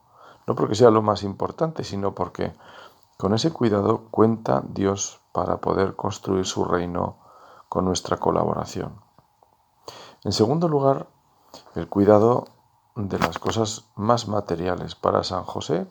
no 0.45 0.55
porque 0.55 0.75
sea 0.75 0.89
lo 0.89 1.01
más 1.01 1.23
importante, 1.23 1.83
sino 1.83 2.13
porque 2.13 2.53
con 3.17 3.33
ese 3.33 3.51
cuidado 3.51 4.03
cuenta 4.11 4.61
Dios 4.67 5.21
para 5.31 5.57
poder 5.57 5.95
construir 5.95 6.45
su 6.45 6.65
reino 6.65 7.15
con 7.69 7.85
nuestra 7.85 8.17
colaboración. 8.17 8.93
En 10.23 10.31
segundo 10.31 10.67
lugar, 10.67 11.07
el 11.75 11.87
cuidado 11.87 12.45
de 12.95 13.19
las 13.19 13.39
cosas 13.39 13.85
más 13.95 14.27
materiales. 14.27 14.95
Para 14.95 15.23
San 15.23 15.43
José, 15.43 15.87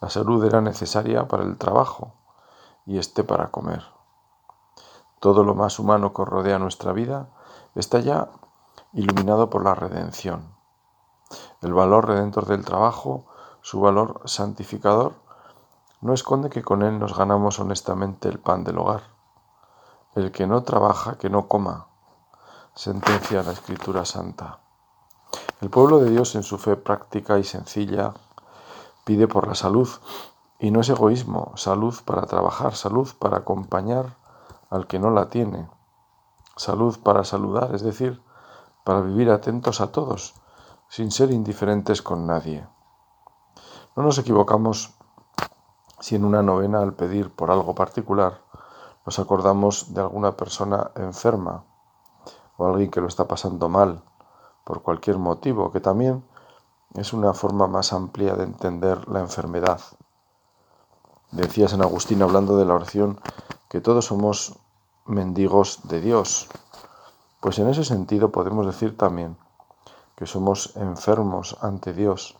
la 0.00 0.10
salud 0.10 0.44
era 0.44 0.60
necesaria 0.60 1.28
para 1.28 1.44
el 1.44 1.58
trabajo 1.58 2.12
y 2.86 2.98
este 2.98 3.24
para 3.24 3.48
comer. 3.48 3.84
Todo 5.20 5.44
lo 5.44 5.54
más 5.54 5.78
humano 5.78 6.12
que 6.12 6.24
rodea 6.24 6.58
nuestra 6.58 6.92
vida 6.92 7.28
está 7.74 7.98
ya 8.00 8.28
iluminado 8.92 9.50
por 9.50 9.64
la 9.64 9.74
redención. 9.74 10.54
El 11.60 11.74
valor 11.74 12.06
redentor 12.06 12.46
del 12.46 12.64
trabajo, 12.64 13.26
su 13.60 13.80
valor 13.80 14.22
santificador, 14.24 15.14
no 16.00 16.14
esconde 16.14 16.48
que 16.48 16.62
con 16.62 16.82
él 16.82 16.98
nos 16.98 17.16
ganamos 17.16 17.58
honestamente 17.58 18.28
el 18.28 18.38
pan 18.38 18.62
del 18.64 18.78
hogar. 18.78 19.02
El 20.14 20.30
que 20.30 20.46
no 20.46 20.62
trabaja, 20.62 21.18
que 21.18 21.28
no 21.28 21.48
coma, 21.48 21.88
sentencia 22.74 23.42
la 23.42 23.52
Escritura 23.52 24.04
Santa. 24.04 24.60
El 25.60 25.70
pueblo 25.70 25.98
de 25.98 26.10
Dios 26.10 26.36
en 26.36 26.44
su 26.44 26.56
fe 26.56 26.76
práctica 26.76 27.36
y 27.36 27.42
sencilla 27.42 28.14
pide 29.02 29.26
por 29.26 29.48
la 29.48 29.56
salud, 29.56 29.88
y 30.60 30.70
no 30.70 30.82
es 30.82 30.88
egoísmo, 30.88 31.50
salud 31.56 31.96
para 32.04 32.26
trabajar, 32.26 32.76
salud 32.76 33.08
para 33.18 33.38
acompañar 33.38 34.16
al 34.70 34.86
que 34.86 35.00
no 35.00 35.10
la 35.10 35.30
tiene, 35.30 35.68
salud 36.56 36.96
para 37.02 37.24
saludar, 37.24 37.74
es 37.74 37.82
decir, 37.82 38.22
para 38.84 39.00
vivir 39.00 39.32
atentos 39.32 39.80
a 39.80 39.90
todos, 39.90 40.34
sin 40.88 41.10
ser 41.10 41.32
indiferentes 41.32 42.02
con 42.02 42.24
nadie. 42.24 42.64
No 43.96 44.04
nos 44.04 44.18
equivocamos 44.18 44.94
si 45.98 46.14
en 46.14 46.24
una 46.24 46.44
novena 46.44 46.82
al 46.82 46.94
pedir 46.94 47.34
por 47.34 47.50
algo 47.50 47.74
particular 47.74 48.42
nos 49.04 49.18
acordamos 49.18 49.92
de 49.92 50.02
alguna 50.02 50.36
persona 50.36 50.92
enferma 50.94 51.64
o 52.56 52.66
alguien 52.66 52.92
que 52.92 53.00
lo 53.00 53.08
está 53.08 53.26
pasando 53.26 53.68
mal 53.68 54.04
por 54.68 54.82
cualquier 54.82 55.16
motivo, 55.16 55.72
que 55.72 55.80
también 55.80 56.22
es 56.92 57.14
una 57.14 57.32
forma 57.32 57.66
más 57.68 57.94
amplia 57.94 58.34
de 58.34 58.44
entender 58.44 59.08
la 59.08 59.20
enfermedad. 59.20 59.80
Decía 61.30 61.68
San 61.68 61.80
Agustín 61.80 62.20
hablando 62.20 62.58
de 62.58 62.66
la 62.66 62.74
oración 62.74 63.18
que 63.70 63.80
todos 63.80 64.04
somos 64.04 64.58
mendigos 65.06 65.88
de 65.88 66.02
Dios. 66.02 66.50
Pues 67.40 67.58
en 67.58 67.68
ese 67.68 67.82
sentido 67.82 68.30
podemos 68.30 68.66
decir 68.66 68.94
también 68.94 69.38
que 70.16 70.26
somos 70.26 70.76
enfermos 70.76 71.56
ante 71.62 71.94
Dios. 71.94 72.36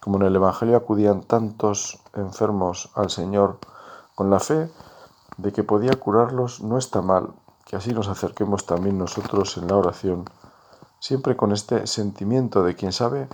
Como 0.00 0.16
en 0.16 0.24
el 0.24 0.34
Evangelio 0.34 0.76
acudían 0.76 1.22
tantos 1.22 2.02
enfermos 2.12 2.90
al 2.96 3.08
Señor 3.08 3.60
con 4.16 4.30
la 4.30 4.40
fe 4.40 4.68
de 5.36 5.52
que 5.52 5.62
podía 5.62 5.92
curarlos, 5.92 6.60
no 6.60 6.76
está 6.76 7.02
mal 7.02 7.34
que 7.66 7.76
así 7.76 7.92
nos 7.92 8.08
acerquemos 8.08 8.66
también 8.66 8.98
nosotros 8.98 9.56
en 9.58 9.68
la 9.68 9.76
oración, 9.76 10.24
siempre 11.00 11.36
con 11.36 11.50
este 11.50 11.86
sentimiento 11.86 12.62
de 12.62 12.76
quien 12.76 12.92
sabe 12.92 13.28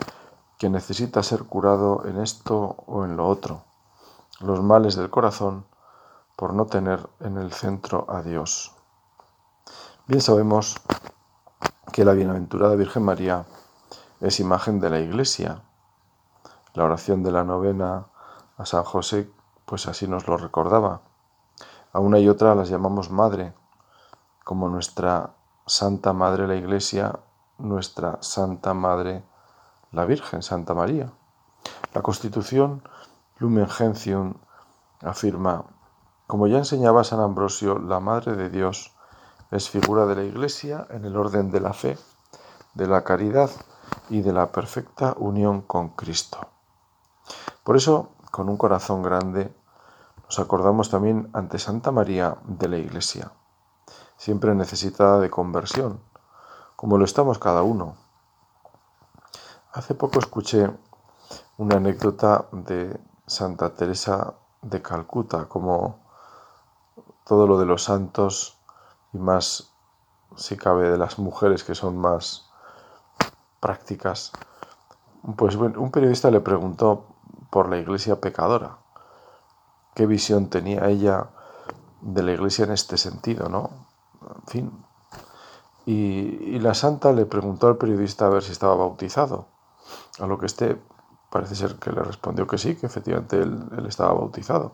que 0.56 0.70
necesita 0.70 1.22
ser 1.22 1.44
curado 1.44 2.06
en 2.06 2.18
esto 2.18 2.76
o 2.86 3.04
en 3.04 3.16
lo 3.16 3.28
otro, 3.28 3.64
los 4.40 4.62
males 4.62 4.96
del 4.96 5.10
corazón 5.10 5.66
por 6.36 6.54
no 6.54 6.66
tener 6.66 7.06
en 7.20 7.36
el 7.36 7.52
centro 7.52 8.06
a 8.08 8.22
Dios. 8.22 8.72
Bien 10.06 10.20
sabemos 10.20 10.76
que 11.92 12.04
la 12.04 12.12
bienaventurada 12.12 12.76
Virgen 12.76 13.02
María 13.02 13.44
es 14.20 14.40
imagen 14.40 14.80
de 14.80 14.90
la 14.90 15.00
Iglesia. 15.00 15.62
La 16.74 16.84
oración 16.84 17.22
de 17.22 17.32
la 17.32 17.42
novena 17.42 18.06
a 18.56 18.66
San 18.66 18.84
José, 18.84 19.30
pues 19.64 19.86
así 19.88 20.06
nos 20.06 20.28
lo 20.28 20.36
recordaba. 20.36 21.00
A 21.92 22.00
una 22.00 22.18
y 22.18 22.28
otra 22.28 22.54
las 22.54 22.68
llamamos 22.68 23.10
madre, 23.10 23.54
como 24.44 24.68
nuestra 24.68 25.30
Santa 25.66 26.12
Madre 26.12 26.46
la 26.46 26.54
Iglesia, 26.54 27.18
nuestra 27.58 28.18
Santa 28.20 28.74
Madre 28.74 29.24
la 29.92 30.04
Virgen, 30.04 30.42
Santa 30.42 30.74
María. 30.74 31.12
La 31.94 32.02
Constitución 32.02 32.82
Lumen 33.38 33.68
Gentium 33.68 34.34
afirma 35.02 35.64
como 36.26 36.48
ya 36.48 36.58
enseñaba 36.58 37.04
San 37.04 37.20
Ambrosio, 37.20 37.78
la 37.78 38.00
Madre 38.00 38.34
de 38.34 38.50
Dios 38.50 38.92
es 39.52 39.70
figura 39.70 40.06
de 40.06 40.16
la 40.16 40.24
Iglesia 40.24 40.86
en 40.90 41.04
el 41.04 41.16
orden 41.16 41.52
de 41.52 41.60
la 41.60 41.72
fe, 41.72 41.96
de 42.74 42.88
la 42.88 43.04
caridad 43.04 43.50
y 44.10 44.22
de 44.22 44.32
la 44.32 44.50
perfecta 44.50 45.14
unión 45.18 45.62
con 45.62 45.90
Cristo. 45.90 46.38
Por 47.62 47.76
eso, 47.76 48.10
con 48.32 48.48
un 48.48 48.56
corazón 48.56 49.02
grande, 49.02 49.54
nos 50.24 50.40
acordamos 50.40 50.90
también 50.90 51.30
ante 51.32 51.60
Santa 51.60 51.92
María 51.92 52.36
de 52.44 52.68
la 52.68 52.78
Iglesia, 52.78 53.30
siempre 54.16 54.54
necesitada 54.54 55.20
de 55.20 55.30
conversión, 55.30 56.00
como 56.76 56.98
lo 56.98 57.04
estamos 57.04 57.38
cada 57.38 57.62
uno. 57.62 57.96
Hace 59.72 59.94
poco 59.94 60.18
escuché 60.18 60.70
una 61.58 61.76
anécdota 61.76 62.46
de 62.52 63.00
Santa 63.26 63.74
Teresa 63.74 64.34
de 64.62 64.82
Calcuta, 64.82 65.46
como 65.48 65.98
todo 67.24 67.46
lo 67.46 67.58
de 67.58 67.66
los 67.66 67.84
santos 67.84 68.58
y 69.12 69.18
más, 69.18 69.72
si 70.36 70.56
cabe, 70.56 70.90
de 70.90 70.98
las 70.98 71.18
mujeres 71.18 71.64
que 71.64 71.74
son 71.74 71.96
más 71.96 72.50
prácticas. 73.60 74.32
Pues 75.36 75.56
bueno, 75.56 75.80
un 75.80 75.90
periodista 75.90 76.30
le 76.30 76.40
preguntó 76.40 77.06
por 77.50 77.68
la 77.68 77.78
iglesia 77.78 78.20
pecadora. 78.20 78.78
¿Qué 79.94 80.06
visión 80.06 80.50
tenía 80.50 80.88
ella 80.88 81.30
de 82.00 82.22
la 82.22 82.32
iglesia 82.32 82.64
en 82.64 82.72
este 82.72 82.98
sentido, 82.98 83.48
no? 83.48 83.70
En 84.22 84.46
fin. 84.46 84.85
Y, 85.86 86.58
la 86.58 86.74
santa 86.74 87.12
le 87.12 87.26
preguntó 87.26 87.68
al 87.68 87.78
periodista 87.78 88.26
a 88.26 88.30
ver 88.30 88.42
si 88.42 88.52
estaba 88.52 88.74
bautizado. 88.74 89.46
A 90.18 90.26
lo 90.26 90.38
que 90.38 90.46
este 90.46 90.80
parece 91.30 91.54
ser 91.54 91.76
que 91.76 91.90
le 91.90 92.02
respondió 92.02 92.46
que 92.46 92.58
sí, 92.58 92.76
que 92.76 92.86
efectivamente 92.86 93.40
él, 93.40 93.68
él 93.78 93.86
estaba 93.86 94.12
bautizado. 94.12 94.72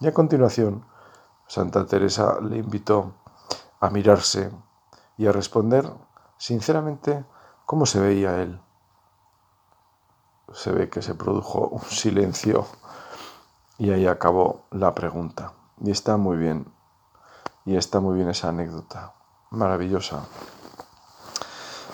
Y 0.00 0.06
a 0.06 0.14
continuación 0.14 0.84
Santa 1.46 1.84
Teresa 1.86 2.40
le 2.40 2.58
invitó 2.58 3.12
a 3.78 3.90
mirarse 3.90 4.50
y 5.18 5.26
a 5.26 5.32
responder 5.32 5.92
sinceramente 6.38 7.24
cómo 7.66 7.84
se 7.84 8.00
veía 8.00 8.40
él. 8.40 8.58
Se 10.52 10.72
ve 10.72 10.88
que 10.88 11.02
se 11.02 11.14
produjo 11.14 11.68
un 11.68 11.82
silencio 11.82 12.66
y 13.78 13.90
ahí 13.90 14.06
acabó 14.06 14.64
la 14.70 14.94
pregunta. 14.94 15.52
Y 15.80 15.90
está 15.90 16.16
muy 16.16 16.36
bien, 16.36 16.72
y 17.64 17.76
está 17.76 18.00
muy 18.00 18.16
bien 18.16 18.28
esa 18.28 18.48
anécdota, 18.48 19.14
maravillosa. 19.52 20.24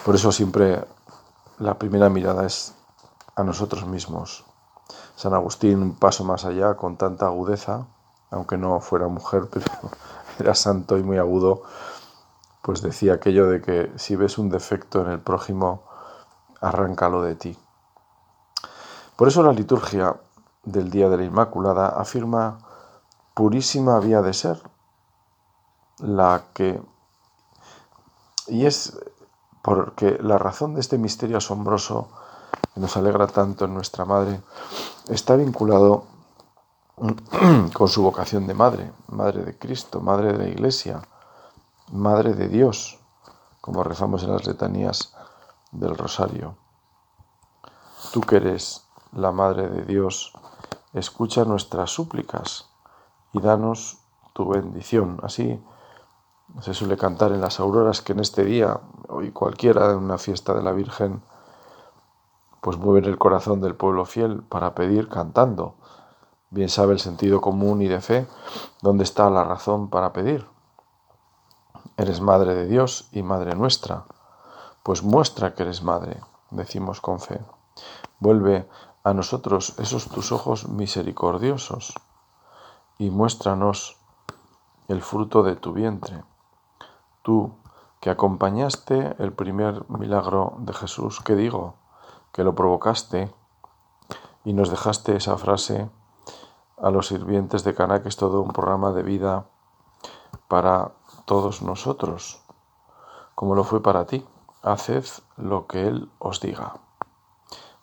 Por 0.04 0.14
eso 0.14 0.32
siempre 0.32 0.84
la 1.58 1.74
primera 1.74 2.08
mirada 2.08 2.46
es 2.46 2.74
a 3.36 3.44
nosotros 3.44 3.86
mismos. 3.86 4.44
San 5.16 5.34
Agustín, 5.34 5.82
un 5.82 5.94
paso 5.94 6.24
más 6.24 6.44
allá, 6.44 6.76
con 6.76 6.96
tanta 6.96 7.26
agudeza, 7.26 7.86
aunque 8.30 8.56
no 8.56 8.80
fuera 8.80 9.08
mujer, 9.08 9.48
pero 9.52 9.66
era 10.38 10.54
santo 10.54 10.96
y 10.96 11.02
muy 11.02 11.18
agudo, 11.18 11.62
pues 12.62 12.82
decía 12.82 13.14
aquello 13.14 13.46
de 13.46 13.60
que 13.60 13.92
si 13.96 14.16
ves 14.16 14.38
un 14.38 14.48
defecto 14.48 15.00
en 15.02 15.10
el 15.10 15.20
prójimo, 15.20 15.82
arráncalo 16.60 17.22
de 17.22 17.34
ti. 17.34 17.58
Por 19.16 19.28
eso 19.28 19.42
la 19.42 19.52
liturgia 19.52 20.16
del 20.64 20.90
Día 20.90 21.08
de 21.08 21.16
la 21.16 21.24
Inmaculada 21.24 21.88
afirma 21.88 22.58
purísima 23.34 23.96
había 23.96 24.22
de 24.22 24.34
ser 24.34 24.60
la 25.98 26.42
que... 26.54 26.80
Y 28.48 28.66
es 28.66 28.98
porque 29.62 30.18
la 30.20 30.38
razón 30.38 30.74
de 30.74 30.80
este 30.80 30.98
misterio 30.98 31.38
asombroso 31.38 32.08
que 32.74 32.80
nos 32.80 32.96
alegra 32.96 33.26
tanto 33.26 33.66
en 33.66 33.74
nuestra 33.74 34.04
madre 34.04 34.40
está 35.08 35.36
vinculado 35.36 36.04
con 37.74 37.88
su 37.88 38.02
vocación 38.02 38.46
de 38.46 38.54
madre, 38.54 38.92
madre 39.08 39.44
de 39.44 39.58
Cristo, 39.58 40.00
madre 40.00 40.32
de 40.32 40.38
la 40.38 40.48
Iglesia, 40.48 41.02
madre 41.92 42.34
de 42.34 42.48
Dios, 42.48 42.98
como 43.60 43.84
rezamos 43.84 44.22
en 44.22 44.32
las 44.32 44.46
letanías 44.46 45.14
del 45.70 45.96
Rosario. 45.96 46.56
Tú 48.12 48.20
que 48.22 48.36
eres 48.36 48.84
la 49.12 49.32
madre 49.32 49.68
de 49.68 49.82
Dios, 49.82 50.32
escucha 50.94 51.44
nuestras 51.44 51.90
súplicas 51.90 52.70
y 53.32 53.40
danos 53.40 53.98
tu 54.32 54.48
bendición. 54.48 55.20
Así 55.22 55.60
se 56.60 56.74
suele 56.74 56.96
cantar 56.96 57.32
en 57.32 57.40
las 57.40 57.60
auroras 57.60 58.02
que 58.02 58.12
en 58.12 58.20
este 58.20 58.44
día, 58.44 58.80
hoy 59.08 59.30
cualquiera, 59.30 59.90
en 59.92 59.98
una 59.98 60.18
fiesta 60.18 60.54
de 60.54 60.62
la 60.62 60.72
Virgen, 60.72 61.22
pues 62.60 62.76
mueven 62.76 63.04
el 63.04 63.18
corazón 63.18 63.60
del 63.60 63.76
pueblo 63.76 64.04
fiel 64.04 64.42
para 64.42 64.74
pedir 64.74 65.08
cantando. 65.08 65.74
Bien 66.50 66.68
sabe 66.68 66.94
el 66.94 67.00
sentido 67.00 67.40
común 67.40 67.82
y 67.82 67.88
de 67.88 68.00
fe 68.00 68.26
dónde 68.82 69.04
está 69.04 69.30
la 69.30 69.44
razón 69.44 69.90
para 69.90 70.12
pedir. 70.12 70.46
Eres 71.96 72.20
madre 72.20 72.54
de 72.54 72.66
Dios 72.66 73.08
y 73.12 73.22
madre 73.22 73.54
nuestra. 73.54 74.04
Pues 74.82 75.02
muestra 75.02 75.54
que 75.54 75.62
eres 75.62 75.82
madre, 75.82 76.20
decimos 76.50 77.00
con 77.00 77.20
fe. 77.20 77.40
Vuelve 78.18 78.68
a 79.04 79.14
nosotros 79.14 79.74
esos 79.78 80.08
tus 80.08 80.32
ojos 80.32 80.68
misericordiosos 80.68 81.94
y 82.98 83.10
muéstranos 83.10 83.96
el 84.88 85.02
fruto 85.02 85.42
de 85.42 85.56
tu 85.56 85.72
vientre. 85.72 86.24
Tú 87.28 87.52
que 88.00 88.08
acompañaste 88.08 89.14
el 89.18 89.34
primer 89.34 89.84
milagro 89.90 90.54
de 90.60 90.72
Jesús, 90.72 91.20
que 91.20 91.36
digo, 91.36 91.74
que 92.32 92.42
lo 92.42 92.54
provocaste 92.54 93.30
y 94.44 94.54
nos 94.54 94.70
dejaste 94.70 95.14
esa 95.14 95.36
frase 95.36 95.90
a 96.78 96.88
los 96.90 97.08
sirvientes 97.08 97.64
de 97.64 97.74
Cana, 97.74 98.00
que 98.00 98.08
es 98.08 98.16
todo 98.16 98.40
un 98.40 98.54
programa 98.54 98.92
de 98.92 99.02
vida 99.02 99.44
para 100.48 100.92
todos 101.26 101.60
nosotros, 101.60 102.40
como 103.34 103.54
lo 103.54 103.62
fue 103.62 103.82
para 103.82 104.06
ti. 104.06 104.24
Haced 104.62 105.04
lo 105.36 105.66
que 105.66 105.86
Él 105.86 106.10
os 106.18 106.40
diga. 106.40 106.76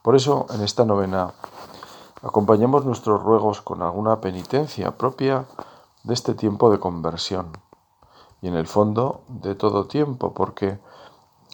Por 0.02 0.16
eso, 0.16 0.48
en 0.50 0.64
esta 0.64 0.86
novena, 0.86 1.36
acompañamos 2.24 2.84
nuestros 2.84 3.22
ruegos 3.22 3.62
con 3.62 3.84
alguna 3.84 4.22
penitencia 4.22 4.98
propia 4.98 5.46
de 6.04 6.16
este 6.16 6.34
tiempo 6.34 6.72
de 6.72 6.80
conversión 6.80 7.64
y 8.46 8.48
en 8.48 8.56
el 8.56 8.68
fondo 8.68 9.24
de 9.28 9.56
todo 9.56 9.88
tiempo, 9.88 10.36
porque 10.36 10.78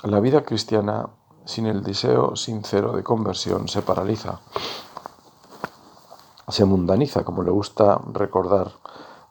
la 0.04 0.20
vida 0.20 0.44
cristiana 0.44 1.08
sin 1.46 1.66
el 1.66 1.84
deseo 1.84 2.36
sincero 2.36 2.92
de 2.92 3.02
conversión 3.02 3.70
se 3.70 3.82
paraliza, 3.82 4.42
se 6.50 6.66
mundaniza, 6.66 7.24
como 7.24 7.44
le 7.44 7.52
gusta 7.52 8.02
recordar 8.12 8.74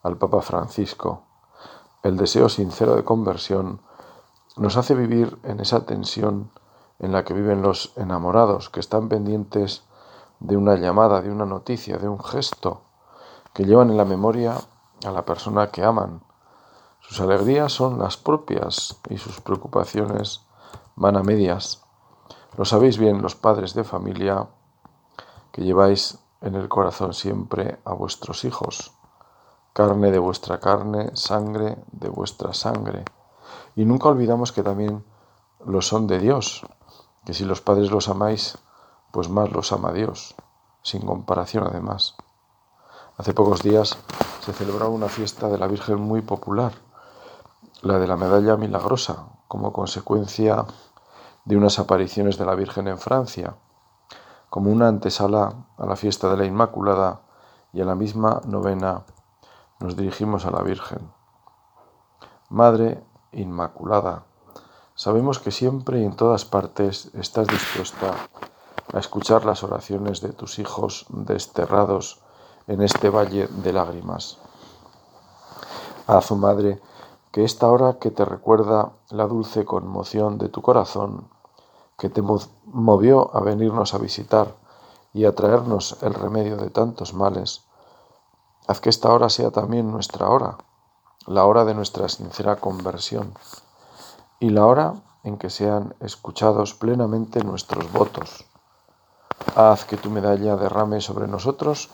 al 0.02 0.16
Papa 0.16 0.40
Francisco. 0.40 1.24
El 2.02 2.16
deseo 2.16 2.48
sincero 2.48 2.96
de 2.96 3.04
conversión 3.04 3.82
nos 4.56 4.78
hace 4.78 4.94
vivir 4.94 5.38
en 5.42 5.60
esa 5.60 5.84
tensión 5.84 6.50
en 6.98 7.12
la 7.12 7.26
que 7.26 7.34
viven 7.34 7.60
los 7.60 7.92
enamorados, 7.96 8.70
que 8.70 8.80
están 8.80 9.10
pendientes 9.10 9.84
de 10.38 10.56
una 10.56 10.76
llamada, 10.76 11.20
de 11.20 11.30
una 11.30 11.44
noticia, 11.44 11.98
de 11.98 12.08
un 12.08 12.24
gesto, 12.24 12.80
que 13.52 13.66
llevan 13.66 13.90
en 13.90 13.98
la 13.98 14.06
memoria 14.06 14.54
a 15.04 15.10
la 15.10 15.26
persona 15.26 15.70
que 15.70 15.84
aman. 15.84 16.22
Sus 17.10 17.22
alegrías 17.22 17.72
son 17.72 17.98
las 17.98 18.16
propias 18.16 19.00
y 19.08 19.18
sus 19.18 19.40
preocupaciones 19.40 20.42
van 20.94 21.16
a 21.16 21.24
medias. 21.24 21.82
Lo 22.56 22.64
sabéis 22.64 22.98
bien 22.98 23.20
los 23.20 23.34
padres 23.34 23.74
de 23.74 23.82
familia 23.82 24.46
que 25.50 25.64
lleváis 25.64 26.20
en 26.40 26.54
el 26.54 26.68
corazón 26.68 27.12
siempre 27.12 27.80
a 27.84 27.94
vuestros 27.94 28.44
hijos, 28.44 28.92
carne 29.72 30.12
de 30.12 30.20
vuestra 30.20 30.60
carne, 30.60 31.10
sangre 31.14 31.78
de 31.90 32.08
vuestra 32.08 32.54
sangre. 32.54 33.04
Y 33.74 33.86
nunca 33.86 34.08
olvidamos 34.08 34.52
que 34.52 34.62
también 34.62 35.04
lo 35.66 35.82
son 35.82 36.06
de 36.06 36.20
Dios, 36.20 36.64
que 37.24 37.34
si 37.34 37.44
los 37.44 37.60
padres 37.60 37.90
los 37.90 38.08
amáis, 38.08 38.56
pues 39.10 39.28
más 39.28 39.50
los 39.50 39.72
ama 39.72 39.92
Dios, 39.92 40.36
sin 40.82 41.04
comparación 41.04 41.66
además. 41.66 42.14
Hace 43.16 43.34
pocos 43.34 43.64
días 43.64 43.98
se 44.42 44.52
celebraba 44.52 44.90
una 44.90 45.08
fiesta 45.08 45.48
de 45.48 45.58
la 45.58 45.66
Virgen 45.66 46.00
muy 46.00 46.22
popular, 46.22 46.72
la 47.82 47.98
de 47.98 48.06
la 48.06 48.16
medalla 48.16 48.56
milagrosa, 48.56 49.26
como 49.48 49.72
consecuencia 49.72 50.64
de 51.44 51.56
unas 51.56 51.78
apariciones 51.78 52.38
de 52.38 52.44
la 52.44 52.54
Virgen 52.54 52.88
en 52.88 52.98
Francia, 52.98 53.56
como 54.50 54.70
una 54.70 54.88
antesala 54.88 55.54
a 55.78 55.86
la 55.86 55.96
fiesta 55.96 56.30
de 56.30 56.36
la 56.36 56.44
Inmaculada 56.44 57.22
y 57.72 57.80
a 57.80 57.84
la 57.84 57.94
misma 57.94 58.40
novena 58.46 59.04
nos 59.78 59.96
dirigimos 59.96 60.44
a 60.44 60.50
la 60.50 60.62
Virgen. 60.62 61.10
Madre 62.50 63.02
Inmaculada, 63.32 64.24
sabemos 64.94 65.38
que 65.38 65.50
siempre 65.50 66.00
y 66.00 66.04
en 66.04 66.16
todas 66.16 66.44
partes 66.44 67.10
estás 67.14 67.46
dispuesta 67.46 68.14
a 68.92 68.98
escuchar 68.98 69.44
las 69.44 69.62
oraciones 69.62 70.20
de 70.20 70.32
tus 70.32 70.58
hijos 70.58 71.06
desterrados 71.08 72.20
en 72.66 72.82
este 72.82 73.08
valle 73.08 73.46
de 73.46 73.72
lágrimas. 73.72 74.38
Haz, 76.06 76.32
Madre, 76.32 76.80
que 77.32 77.44
esta 77.44 77.68
hora 77.68 77.98
que 77.98 78.10
te 78.10 78.24
recuerda 78.24 78.92
la 79.10 79.26
dulce 79.26 79.64
conmoción 79.64 80.38
de 80.38 80.48
tu 80.48 80.62
corazón, 80.62 81.28
que 81.96 82.08
te 82.08 82.22
movió 82.22 83.34
a 83.36 83.40
venirnos 83.40 83.94
a 83.94 83.98
visitar 83.98 84.56
y 85.12 85.26
a 85.26 85.34
traernos 85.34 85.96
el 86.02 86.14
remedio 86.14 86.56
de 86.56 86.70
tantos 86.70 87.14
males, 87.14 87.66
haz 88.66 88.80
que 88.80 88.90
esta 88.90 89.12
hora 89.12 89.28
sea 89.28 89.50
también 89.50 89.90
nuestra 89.90 90.28
hora, 90.28 90.58
la 91.26 91.44
hora 91.44 91.64
de 91.64 91.74
nuestra 91.74 92.08
sincera 92.08 92.56
conversión 92.56 93.34
y 94.40 94.50
la 94.50 94.66
hora 94.66 94.94
en 95.22 95.36
que 95.36 95.50
sean 95.50 95.94
escuchados 96.00 96.74
plenamente 96.74 97.44
nuestros 97.44 97.92
votos. 97.92 98.46
Haz 99.54 99.84
que 99.84 99.96
tu 99.96 100.10
medalla 100.10 100.56
derrame 100.56 101.00
sobre 101.00 101.28
nosotros 101.28 101.90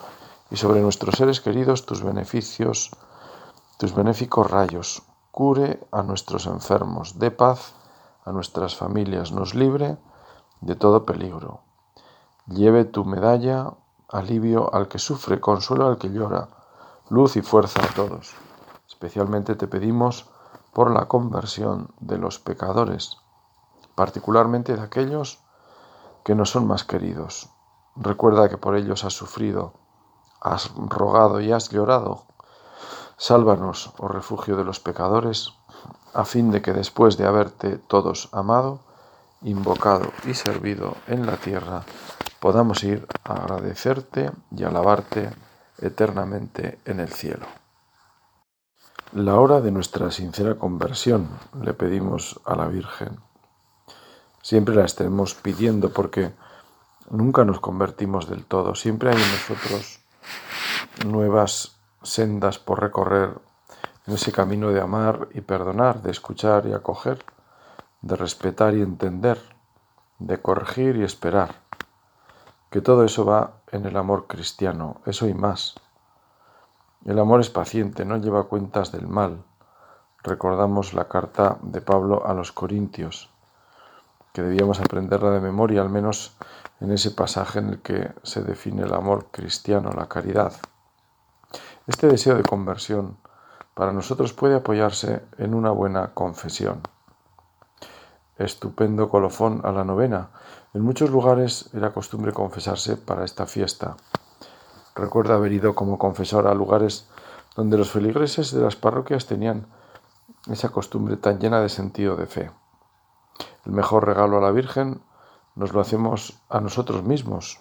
y 0.51 0.57
sobre 0.57 0.81
nuestros 0.81 1.16
seres 1.16 1.40
queridos 1.40 1.85
tus 1.85 2.03
beneficios, 2.03 2.90
tus 3.79 3.94
benéficos 3.94 4.51
rayos, 4.51 5.03
cure 5.37 5.87
a 5.92 6.03
nuestros 6.03 6.46
enfermos, 6.46 7.18
dé 7.18 7.31
paz 7.31 7.75
a 8.25 8.33
nuestras 8.33 8.75
familias, 8.75 9.33
nos 9.33 9.55
libre 9.55 9.99
de 10.62 10.77
todo 10.77 11.05
peligro. 11.05 11.61
Lleve 12.46 12.87
tu 12.87 13.05
medalla, 13.05 13.75
alivio 14.09 14.75
al 14.75 14.88
que 14.88 14.99
sufre, 14.99 15.38
consuelo 15.38 15.88
al 15.88 15.99
que 15.99 16.09
llora, 16.09 16.49
luz 17.11 17.37
y 17.37 17.42
fuerza 17.42 17.85
a 17.85 17.94
todos. 17.94 18.35
Especialmente 18.88 19.57
te 19.57 19.68
pedimos 19.68 20.25
por 20.72 20.90
la 20.90 21.07
conversión 21.07 21.92
de 22.01 22.16
los 22.16 22.38
pecadores, 22.38 23.18
particularmente 23.94 24.75
de 24.75 24.81
aquellos 24.81 25.44
que 26.25 26.35
no 26.35 26.46
son 26.46 26.66
más 26.66 26.85
queridos. 26.85 27.51
Recuerda 27.94 28.49
que 28.49 28.57
por 28.57 28.75
ellos 28.75 29.05
has 29.05 29.12
sufrido, 29.12 29.75
has 30.40 30.72
rogado 30.77 31.42
y 31.42 31.53
has 31.53 31.68
llorado 31.68 32.25
Sálvanos, 33.18 33.92
oh 33.98 34.09
refugio 34.09 34.57
de 34.57 34.64
los 34.64 34.79
pecadores, 34.79 35.55
a 36.12 36.24
fin 36.24 36.50
de 36.50 36.61
que 36.61 36.72
después 36.72 37.16
de 37.16 37.26
haberte 37.26 37.79
todos 37.79 38.29
amado, 38.33 38.81
invocado 39.42 40.12
y 40.26 40.35
servido 40.35 40.96
en 41.07 41.24
la 41.24 41.37
tierra, 41.37 41.83
podamos 42.40 42.85
ir 42.85 43.07
a 43.24 43.35
agradecerte 43.35 44.31
y 44.50 44.64
alabarte 44.64 45.31
eternamente 45.79 46.79
en 46.85 47.00
el 47.00 47.09
cielo. 47.09 47.46
La 49.12 49.37
hora 49.37 49.61
de 49.61 49.70
nuestra 49.70 50.11
sincera 50.11 50.57
conversión 50.57 51.29
le 51.62 51.72
pedimos 51.72 52.40
a 52.44 52.55
la 52.55 52.66
Virgen. 52.66 53.20
Siempre 54.42 54.74
la 54.74 54.85
estaremos 54.85 55.35
pidiendo 55.35 55.90
porque 55.90 56.35
nunca 57.11 57.44
nos 57.44 57.61
convertimos 57.61 58.29
del 58.29 58.44
todo, 58.44 58.74
siempre 58.74 59.11
hay 59.11 59.16
en 59.16 59.33
nosotros 59.33 60.00
nuevas 61.07 61.75
sendas 62.08 62.58
por 62.58 62.80
recorrer 62.80 63.38
en 64.06 64.14
ese 64.14 64.32
camino 64.32 64.70
de 64.70 64.80
amar 64.80 65.28
y 65.34 65.40
perdonar, 65.40 66.02
de 66.02 66.10
escuchar 66.10 66.66
y 66.66 66.72
acoger, 66.72 67.24
de 68.02 68.16
respetar 68.16 68.74
y 68.74 68.82
entender, 68.82 69.38
de 70.18 70.40
corregir 70.40 70.96
y 70.96 71.02
esperar. 71.02 71.56
Que 72.70 72.80
todo 72.80 73.04
eso 73.04 73.24
va 73.24 73.54
en 73.72 73.86
el 73.86 73.96
amor 73.96 74.26
cristiano, 74.26 75.00
eso 75.06 75.26
y 75.26 75.34
más. 75.34 75.74
El 77.04 77.18
amor 77.18 77.40
es 77.40 77.50
paciente, 77.50 78.04
no 78.04 78.16
lleva 78.16 78.44
cuentas 78.44 78.92
del 78.92 79.06
mal. 79.08 79.44
Recordamos 80.22 80.94
la 80.94 81.08
carta 81.08 81.58
de 81.62 81.80
Pablo 81.80 82.26
a 82.26 82.34
los 82.34 82.52
Corintios. 82.52 83.30
que 84.32 84.42
debíamos 84.42 84.80
aprenderla 84.80 85.30
de 85.30 85.40
memoria, 85.40 85.80
al 85.80 85.88
menos 85.88 86.36
en 86.80 86.92
ese 86.92 87.10
pasaje 87.10 87.58
en 87.58 87.70
el 87.70 87.80
que 87.80 88.12
se 88.22 88.42
define 88.42 88.82
el 88.82 88.92
amor 88.92 89.28
cristiano, 89.30 89.90
la 89.92 90.08
caridad. 90.08 90.52
Este 91.87 92.09
deseo 92.09 92.35
de 92.35 92.42
conversión 92.42 93.16
para 93.75 93.92
nosotros 93.92 94.33
puede 94.33 94.57
apoyarse 94.57 95.22
en 95.38 95.55
una 95.55 95.70
buena 95.70 96.14
confesión. 96.14 96.81
Estupendo 98.38 99.09
colofón 99.09 99.61
a 99.62 99.70
la 99.70 99.85
novena. 99.85 100.31
En 100.75 100.83
muchos 100.83 101.11
lugares 101.11 101.70
era 101.75 101.92
costumbre 101.92 102.33
confesarse 102.33 102.96
para 102.96 103.25
esta 103.25 103.46
fiesta. 103.46 103.96
Recuerdo 104.96 105.35
haber 105.35 105.53
ido 105.53 105.77
como 105.77 105.96
confesor 105.96 106.49
a 106.49 106.55
lugares 106.55 107.09
donde 107.55 107.79
los 107.79 107.92
feligreses 107.92 108.51
de 108.51 108.62
las 108.62 108.75
parroquias 108.75 109.27
tenían 109.27 109.68
esa 110.49 110.70
costumbre 110.70 111.16
tan 111.16 111.38
llena 111.38 111.61
de 111.61 111.68
sentido 111.68 112.16
de 112.16 112.27
fe. 112.27 112.51
El 113.64 113.70
mejor 113.70 114.07
regalo 114.07 114.38
a 114.38 114.40
la 114.40 114.51
Virgen 114.51 115.03
nos 115.55 115.72
lo 115.72 115.81
hacemos 115.81 116.42
a 116.49 116.61
nosotros 116.61 117.05
mismos. 117.05 117.61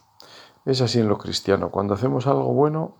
Es 0.65 0.81
así 0.81 0.99
en 0.99 1.09
lo 1.09 1.19
cristiano. 1.19 1.69
Cuando 1.69 1.93
hacemos 1.93 2.25
algo 2.25 2.53
bueno, 2.53 2.95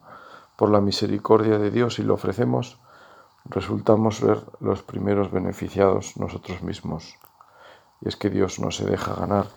por 0.55 0.69
la 0.69 0.81
misericordia 0.81 1.57
de 1.59 1.71
Dios 1.71 1.99
y 1.99 2.03
lo 2.03 2.13
ofrecemos, 2.13 2.79
resultamos 3.45 4.17
ser 4.17 4.43
los 4.59 4.81
primeros 4.83 5.31
beneficiados 5.31 6.17
nosotros 6.17 6.61
mismos. 6.63 7.17
Y 8.01 8.07
es 8.07 8.15
que 8.15 8.29
Dios 8.29 8.59
no 8.59 8.71
se 8.71 8.85
deja 8.85 9.13
ganar 9.13 9.47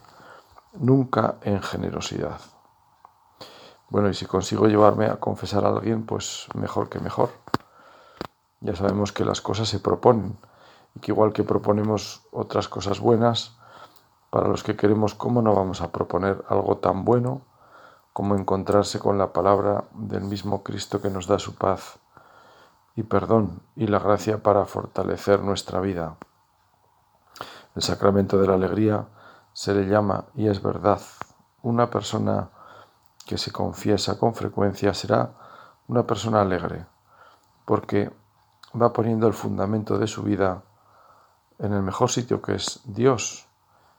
nunca 0.74 1.36
en 1.42 1.62
generosidad. 1.62 2.40
Bueno, 3.90 4.10
y 4.10 4.14
si 4.14 4.26
consigo 4.26 4.66
llevarme 4.66 5.06
a 5.06 5.16
confesar 5.16 5.64
a 5.64 5.68
alguien, 5.68 6.04
pues 6.04 6.46
mejor 6.54 6.88
que 6.88 7.00
mejor. 7.00 7.30
Ya 8.60 8.76
sabemos 8.76 9.12
que 9.12 9.24
las 9.24 9.40
cosas 9.40 9.68
se 9.68 9.80
proponen 9.80 10.36
y 10.94 11.00
que 11.00 11.12
igual 11.12 11.32
que 11.32 11.44
proponemos 11.44 12.22
otras 12.32 12.68
cosas 12.68 13.00
buenas, 13.00 13.56
para 14.30 14.48
los 14.48 14.62
que 14.62 14.76
queremos, 14.76 15.14
¿cómo 15.14 15.40
no 15.40 15.54
vamos 15.54 15.80
a 15.80 15.90
proponer 15.90 16.44
algo 16.48 16.76
tan 16.76 17.04
bueno 17.04 17.42
como 18.18 18.34
encontrarse 18.34 18.98
con 18.98 19.16
la 19.16 19.32
palabra 19.32 19.84
del 19.92 20.22
mismo 20.22 20.64
Cristo 20.64 21.00
que 21.00 21.08
nos 21.08 21.28
da 21.28 21.38
su 21.38 21.54
paz 21.54 22.00
y 22.96 23.04
perdón 23.04 23.62
y 23.76 23.86
la 23.86 24.00
gracia 24.00 24.42
para 24.42 24.64
fortalecer 24.64 25.38
nuestra 25.44 25.78
vida? 25.78 26.16
El 27.76 27.82
sacramento 27.82 28.40
de 28.40 28.48
la 28.48 28.54
alegría 28.54 29.06
se 29.52 29.72
le 29.72 29.86
llama, 29.86 30.24
y 30.34 30.48
es 30.48 30.60
verdad, 30.60 31.00
una 31.62 31.90
persona 31.90 32.50
que 33.24 33.38
se 33.38 33.52
confiesa 33.52 34.18
con 34.18 34.34
frecuencia 34.34 34.92
será 34.94 35.30
una 35.86 36.02
persona 36.02 36.40
alegre, 36.40 36.86
porque 37.64 38.10
va 38.74 38.92
poniendo 38.92 39.28
el 39.28 39.32
fundamento 39.32 39.96
de 39.96 40.08
su 40.08 40.24
vida 40.24 40.64
en 41.60 41.72
el 41.72 41.82
mejor 41.82 42.10
sitio 42.10 42.42
que 42.42 42.56
es 42.56 42.80
Dios 42.82 43.46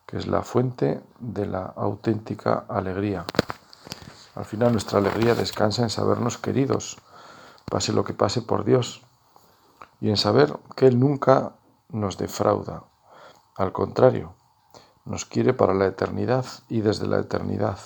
que 0.05 0.17
es 0.17 0.27
la 0.27 0.41
fuente 0.41 1.03
de 1.19 1.45
la 1.45 1.71
auténtica 1.75 2.65
alegría. 2.67 3.25
Al 4.35 4.45
final 4.45 4.71
nuestra 4.71 4.99
alegría 4.99 5.35
descansa 5.35 5.83
en 5.83 5.89
sabernos 5.89 6.37
queridos, 6.37 6.97
pase 7.69 7.93
lo 7.93 8.03
que 8.03 8.13
pase 8.13 8.41
por 8.41 8.63
Dios, 8.63 9.01
y 10.01 10.09
en 10.09 10.17
saber 10.17 10.57
que 10.75 10.87
Él 10.87 10.99
nunca 10.99 11.53
nos 11.89 12.17
defrauda. 12.17 12.83
Al 13.55 13.71
contrario, 13.71 14.33
nos 15.05 15.25
quiere 15.25 15.53
para 15.53 15.73
la 15.73 15.87
eternidad 15.87 16.45
y 16.69 16.81
desde 16.81 17.07
la 17.07 17.19
eternidad. 17.19 17.79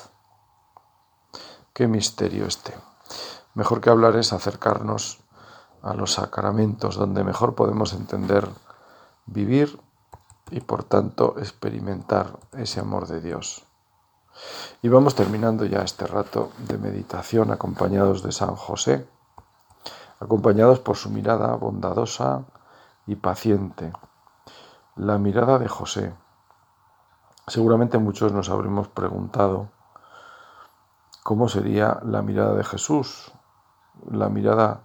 Qué 1.74 1.88
misterio 1.88 2.46
este. 2.46 2.76
Mejor 3.56 3.82
que 3.82 3.90
hablar 3.90 4.16
es 4.18 4.34
acercarnos 4.34 5.24
a 5.82 5.94
los 5.94 6.14
sacramentos 6.14 6.96
donde 6.96 7.24
mejor 7.24 7.56
podemos 7.56 7.94
entender, 7.94 8.48
vivir 9.26 9.80
y 10.52 10.62
por 10.62 10.84
tanto 10.84 11.36
experimentar 11.40 12.38
ese 12.54 12.80
amor 12.80 13.08
de 13.08 13.22
Dios. 13.22 13.66
Y 14.82 14.90
vamos 14.90 15.16
terminando 15.16 15.66
ya 15.66 15.82
este 15.82 16.08
rato 16.08 16.52
de 16.68 16.78
meditación 16.78 17.52
acompañados 17.52 18.24
de 18.24 18.32
San 18.32 18.56
José, 18.56 19.08
acompañados 20.20 20.80
por 20.80 20.98
su 20.98 21.10
mirada 21.10 21.56
bondadosa 21.56 22.44
y 23.08 23.16
paciente. 23.16 23.94
La 24.96 25.18
mirada 25.18 25.60
de 25.60 25.68
José. 25.68 26.14
Seguramente 27.48 27.98
muchos 27.98 28.32
nos 28.32 28.50
habremos 28.50 28.88
preguntado 28.88 29.70
cómo 31.24 31.50
sería 31.50 32.00
la 32.04 32.22
mirada 32.22 32.54
de 32.54 32.64
Jesús. 32.64 33.32
La 34.10 34.30
mirada 34.30 34.82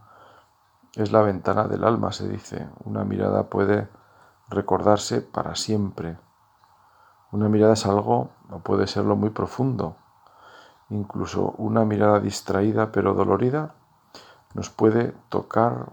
es 0.95 1.13
la 1.13 1.23
ventana 1.23 1.69
del 1.69 1.85
alma, 1.85 2.13
se 2.13 2.29
dice. 2.29 2.69
Una 2.85 3.05
mirada 3.05 3.45
puede 3.45 3.89
recordarse 4.49 5.21
para 5.21 5.55
siempre. 5.55 6.17
Una 7.31 7.49
mirada 7.49 7.75
es 7.75 7.85
algo, 7.87 8.31
o 8.51 8.59
puede 8.61 8.87
serlo 8.87 9.17
muy 9.17 9.31
profundo. 9.31 9.97
Incluso 10.91 11.55
una 11.59 11.85
mirada 11.85 12.21
distraída 12.21 12.91
pero 12.91 13.13
dolorida 13.13 13.75
nos 14.55 14.71
puede 14.71 15.13
tocar 15.29 15.93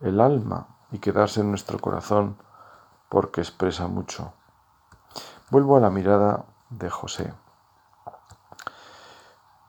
el 0.00 0.20
alma 0.20 0.68
y 0.90 0.98
quedarse 0.98 1.40
en 1.40 1.50
nuestro 1.50 1.78
corazón 1.78 2.36
porque 3.10 3.42
expresa 3.42 3.86
mucho. 3.88 4.32
Vuelvo 5.50 5.76
a 5.76 5.80
la 5.80 5.90
mirada 5.90 6.46
de 6.70 6.88
José. 6.88 7.34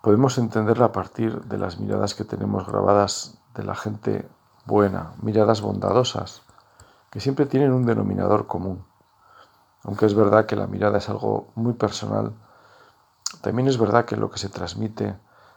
Podemos 0.01 0.37
entenderla 0.37 0.85
a 0.85 0.91
partir 0.91 1.41
de 1.43 1.57
las 1.57 1.79
miradas 1.79 2.15
que 2.15 2.23
tenemos 2.23 2.65
grabadas 2.65 3.37
de 3.53 3.63
la 3.63 3.75
gente 3.75 4.29
buena, 4.65 5.13
miradas 5.21 5.61
bondadosas, 5.61 6.43
que 7.09 7.19
siempre 7.19 7.45
tienen 7.45 7.73
un 7.73 7.85
denominador 7.85 8.47
común. 8.47 8.85
Aunque 9.83 10.05
es 10.05 10.13
verdad 10.13 10.45
que 10.45 10.55
la 10.55 10.67
mirada 10.67 10.99
es 10.99 11.09
algo 11.09 11.47
muy 11.55 11.73
personal, 11.73 12.33
también 13.41 13.67
es 13.67 13.77
verdad 13.77 14.05
que 14.05 14.15
lo 14.15 14.29
que 14.29 14.37
se 14.37 14.49
transmite 14.49 15.15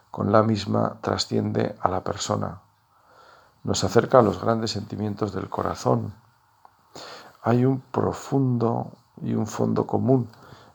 con 0.09 0.31
la 0.31 0.41
misma 0.41 0.97
trasciende 1.01 1.75
a 1.79 1.89
la 1.89 2.03
persona. 2.03 2.61
Nos 3.63 3.83
acerca 3.83 4.19
a 4.19 4.21
los 4.21 4.41
grandes 4.41 4.71
sentimientos 4.71 5.33
del 5.33 5.49
corazón. 5.49 6.13
Hay 7.43 7.65
un 7.65 7.81
profundo 7.81 8.91
y 9.21 9.33
un 9.33 9.45
fondo 9.45 9.85
común 9.85 10.29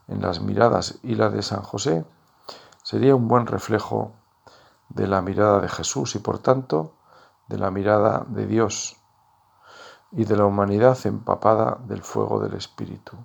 en 0.08 0.20
las 0.20 0.40
miradas 0.40 0.98
y 1.02 1.14
la 1.14 1.30
de 1.30 1.42
San 1.42 1.62
José 1.62 2.04
sería 2.82 3.14
un 3.14 3.28
buen 3.28 3.46
reflejo 3.46 4.12
de 4.88 5.06
la 5.06 5.22
mirada 5.22 5.60
de 5.60 5.68
Jesús 5.68 6.14
y 6.16 6.18
por 6.18 6.38
tanto 6.38 6.92
de 7.48 7.58
la 7.58 7.70
mirada 7.70 8.24
de 8.28 8.46
Dios 8.46 8.96
y 10.12 10.24
de 10.24 10.36
la 10.36 10.44
humanidad 10.44 10.98
empapada 11.04 11.78
del 11.86 12.02
fuego 12.02 12.40
del 12.40 12.54
Espíritu. 12.54 13.16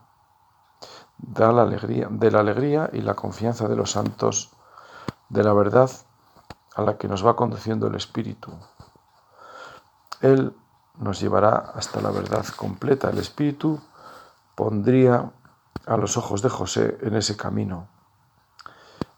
Da 1.18 1.52
la 1.52 1.64
alegría, 1.64 2.08
de 2.10 2.32
la 2.32 2.40
alegría 2.40 2.90
y 2.94 3.02
la 3.02 3.14
confianza 3.14 3.68
de 3.68 3.76
los 3.76 3.92
santos, 3.92 4.52
de 5.30 5.44
la 5.44 5.54
verdad 5.54 5.90
a 6.76 6.82
la 6.82 6.98
que 6.98 7.08
nos 7.08 7.26
va 7.26 7.36
conduciendo 7.36 7.88
el 7.88 7.96
Espíritu. 7.96 8.52
Él 10.22 10.54
nos 10.98 11.20
llevará 11.20 11.56
hasta 11.74 12.02
la 12.02 12.12
verdad 12.12 12.46
completa. 12.56 13.10
El 13.10 13.18
Espíritu 13.18 13.80
pondría 14.56 15.32
a 15.86 15.98
los 15.98 16.18
ojos 16.18 16.42
de 16.42 16.50
José 16.50 16.98
en 17.02 17.16
ese 17.16 17.38
camino. 17.38 17.88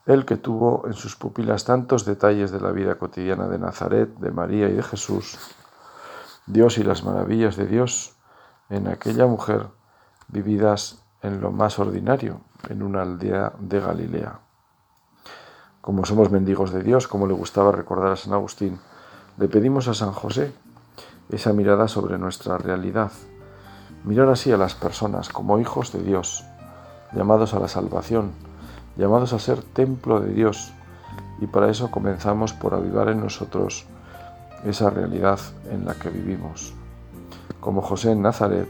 Él 0.05 0.25
que 0.25 0.38
tuvo 0.38 0.83
en 0.88 0.93
sus 0.93 1.15
pupilas 1.15 1.65
tantos 1.65 2.05
detalles 2.05 2.51
de 2.51 2.62
la 2.62 2.71
vida 2.71 2.95
cotidiana 2.95 3.47
de 3.47 3.60
Nazaret, 3.60 4.10
de 4.17 4.31
María 4.31 4.69
y 4.69 4.73
de 4.73 4.83
Jesús, 4.83 5.38
Dios 6.45 6.77
y 6.77 6.83
las 6.83 7.03
maravillas 7.03 7.57
de 7.57 7.67
Dios 7.67 8.15
en 8.69 8.88
aquella 8.88 9.27
mujer 9.27 9.67
vividas 10.29 11.03
en 11.21 11.41
lo 11.41 11.51
más 11.51 11.80
ordinario, 11.80 12.41
en 12.69 12.84
una 12.84 13.01
aldea 13.01 13.53
de 13.60 13.80
Galilea. 13.80 14.39
Como 15.82 16.06
somos 16.06 16.32
mendigos 16.32 16.71
de 16.71 16.84
Dios, 16.84 17.08
como 17.08 17.27
le 17.27 17.34
gustaba 17.34 17.71
recordar 17.71 18.12
a 18.12 18.17
San 18.17 18.34
Agustín, 18.34 18.80
le 19.38 19.47
pedimos 19.47 19.88
a 19.88 19.93
San 19.93 20.12
José 20.12 20.53
esa 21.30 21.53
mirada 21.53 21.88
sobre 21.88 22.17
nuestra 22.17 22.58
realidad, 22.58 23.12
mirar 24.03 24.30
así 24.30 24.51
a 24.51 24.58
las 24.58 24.75
personas 24.75 25.30
como 25.30 25.60
hijos 25.60 25.91
de 25.93 26.03
Dios, 26.03 26.45
llamados 27.13 27.53
a 27.53 27.60
la 27.60 27.67
salvación, 27.67 28.32
llamados 28.97 29.34
a 29.34 29.39
ser 29.39 29.62
templo 29.62 30.19
de 30.19 30.34
Dios, 30.34 30.73
y 31.39 31.47
para 31.47 31.69
eso 31.69 31.91
comenzamos 31.91 32.53
por 32.53 32.73
avivar 32.73 33.10
en 33.10 33.21
nosotros 33.21 33.86
esa 34.65 34.89
realidad 34.89 35.39
en 35.69 35.86
la 35.86 35.93
que 35.93 36.10
vivimos. 36.10 36.73
Como 37.60 37.82
José 37.82 38.12
en 38.12 38.21
Nazaret, 38.21 38.67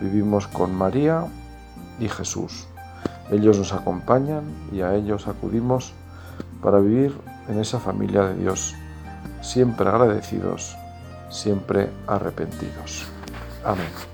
vivimos 0.00 0.46
con 0.46 0.74
María 0.74 1.26
y 2.00 2.08
Jesús. 2.08 2.66
Ellos 3.30 3.58
nos 3.58 3.72
acompañan 3.72 4.42
y 4.72 4.80
a 4.80 4.94
ellos 4.94 5.28
acudimos 5.28 5.92
para 6.62 6.80
vivir 6.80 7.16
en 7.48 7.60
esa 7.60 7.78
familia 7.78 8.22
de 8.22 8.34
Dios, 8.34 8.74
siempre 9.40 9.88
agradecidos, 9.88 10.76
siempre 11.28 11.88
arrepentidos. 12.06 13.06
Amén. 13.64 14.09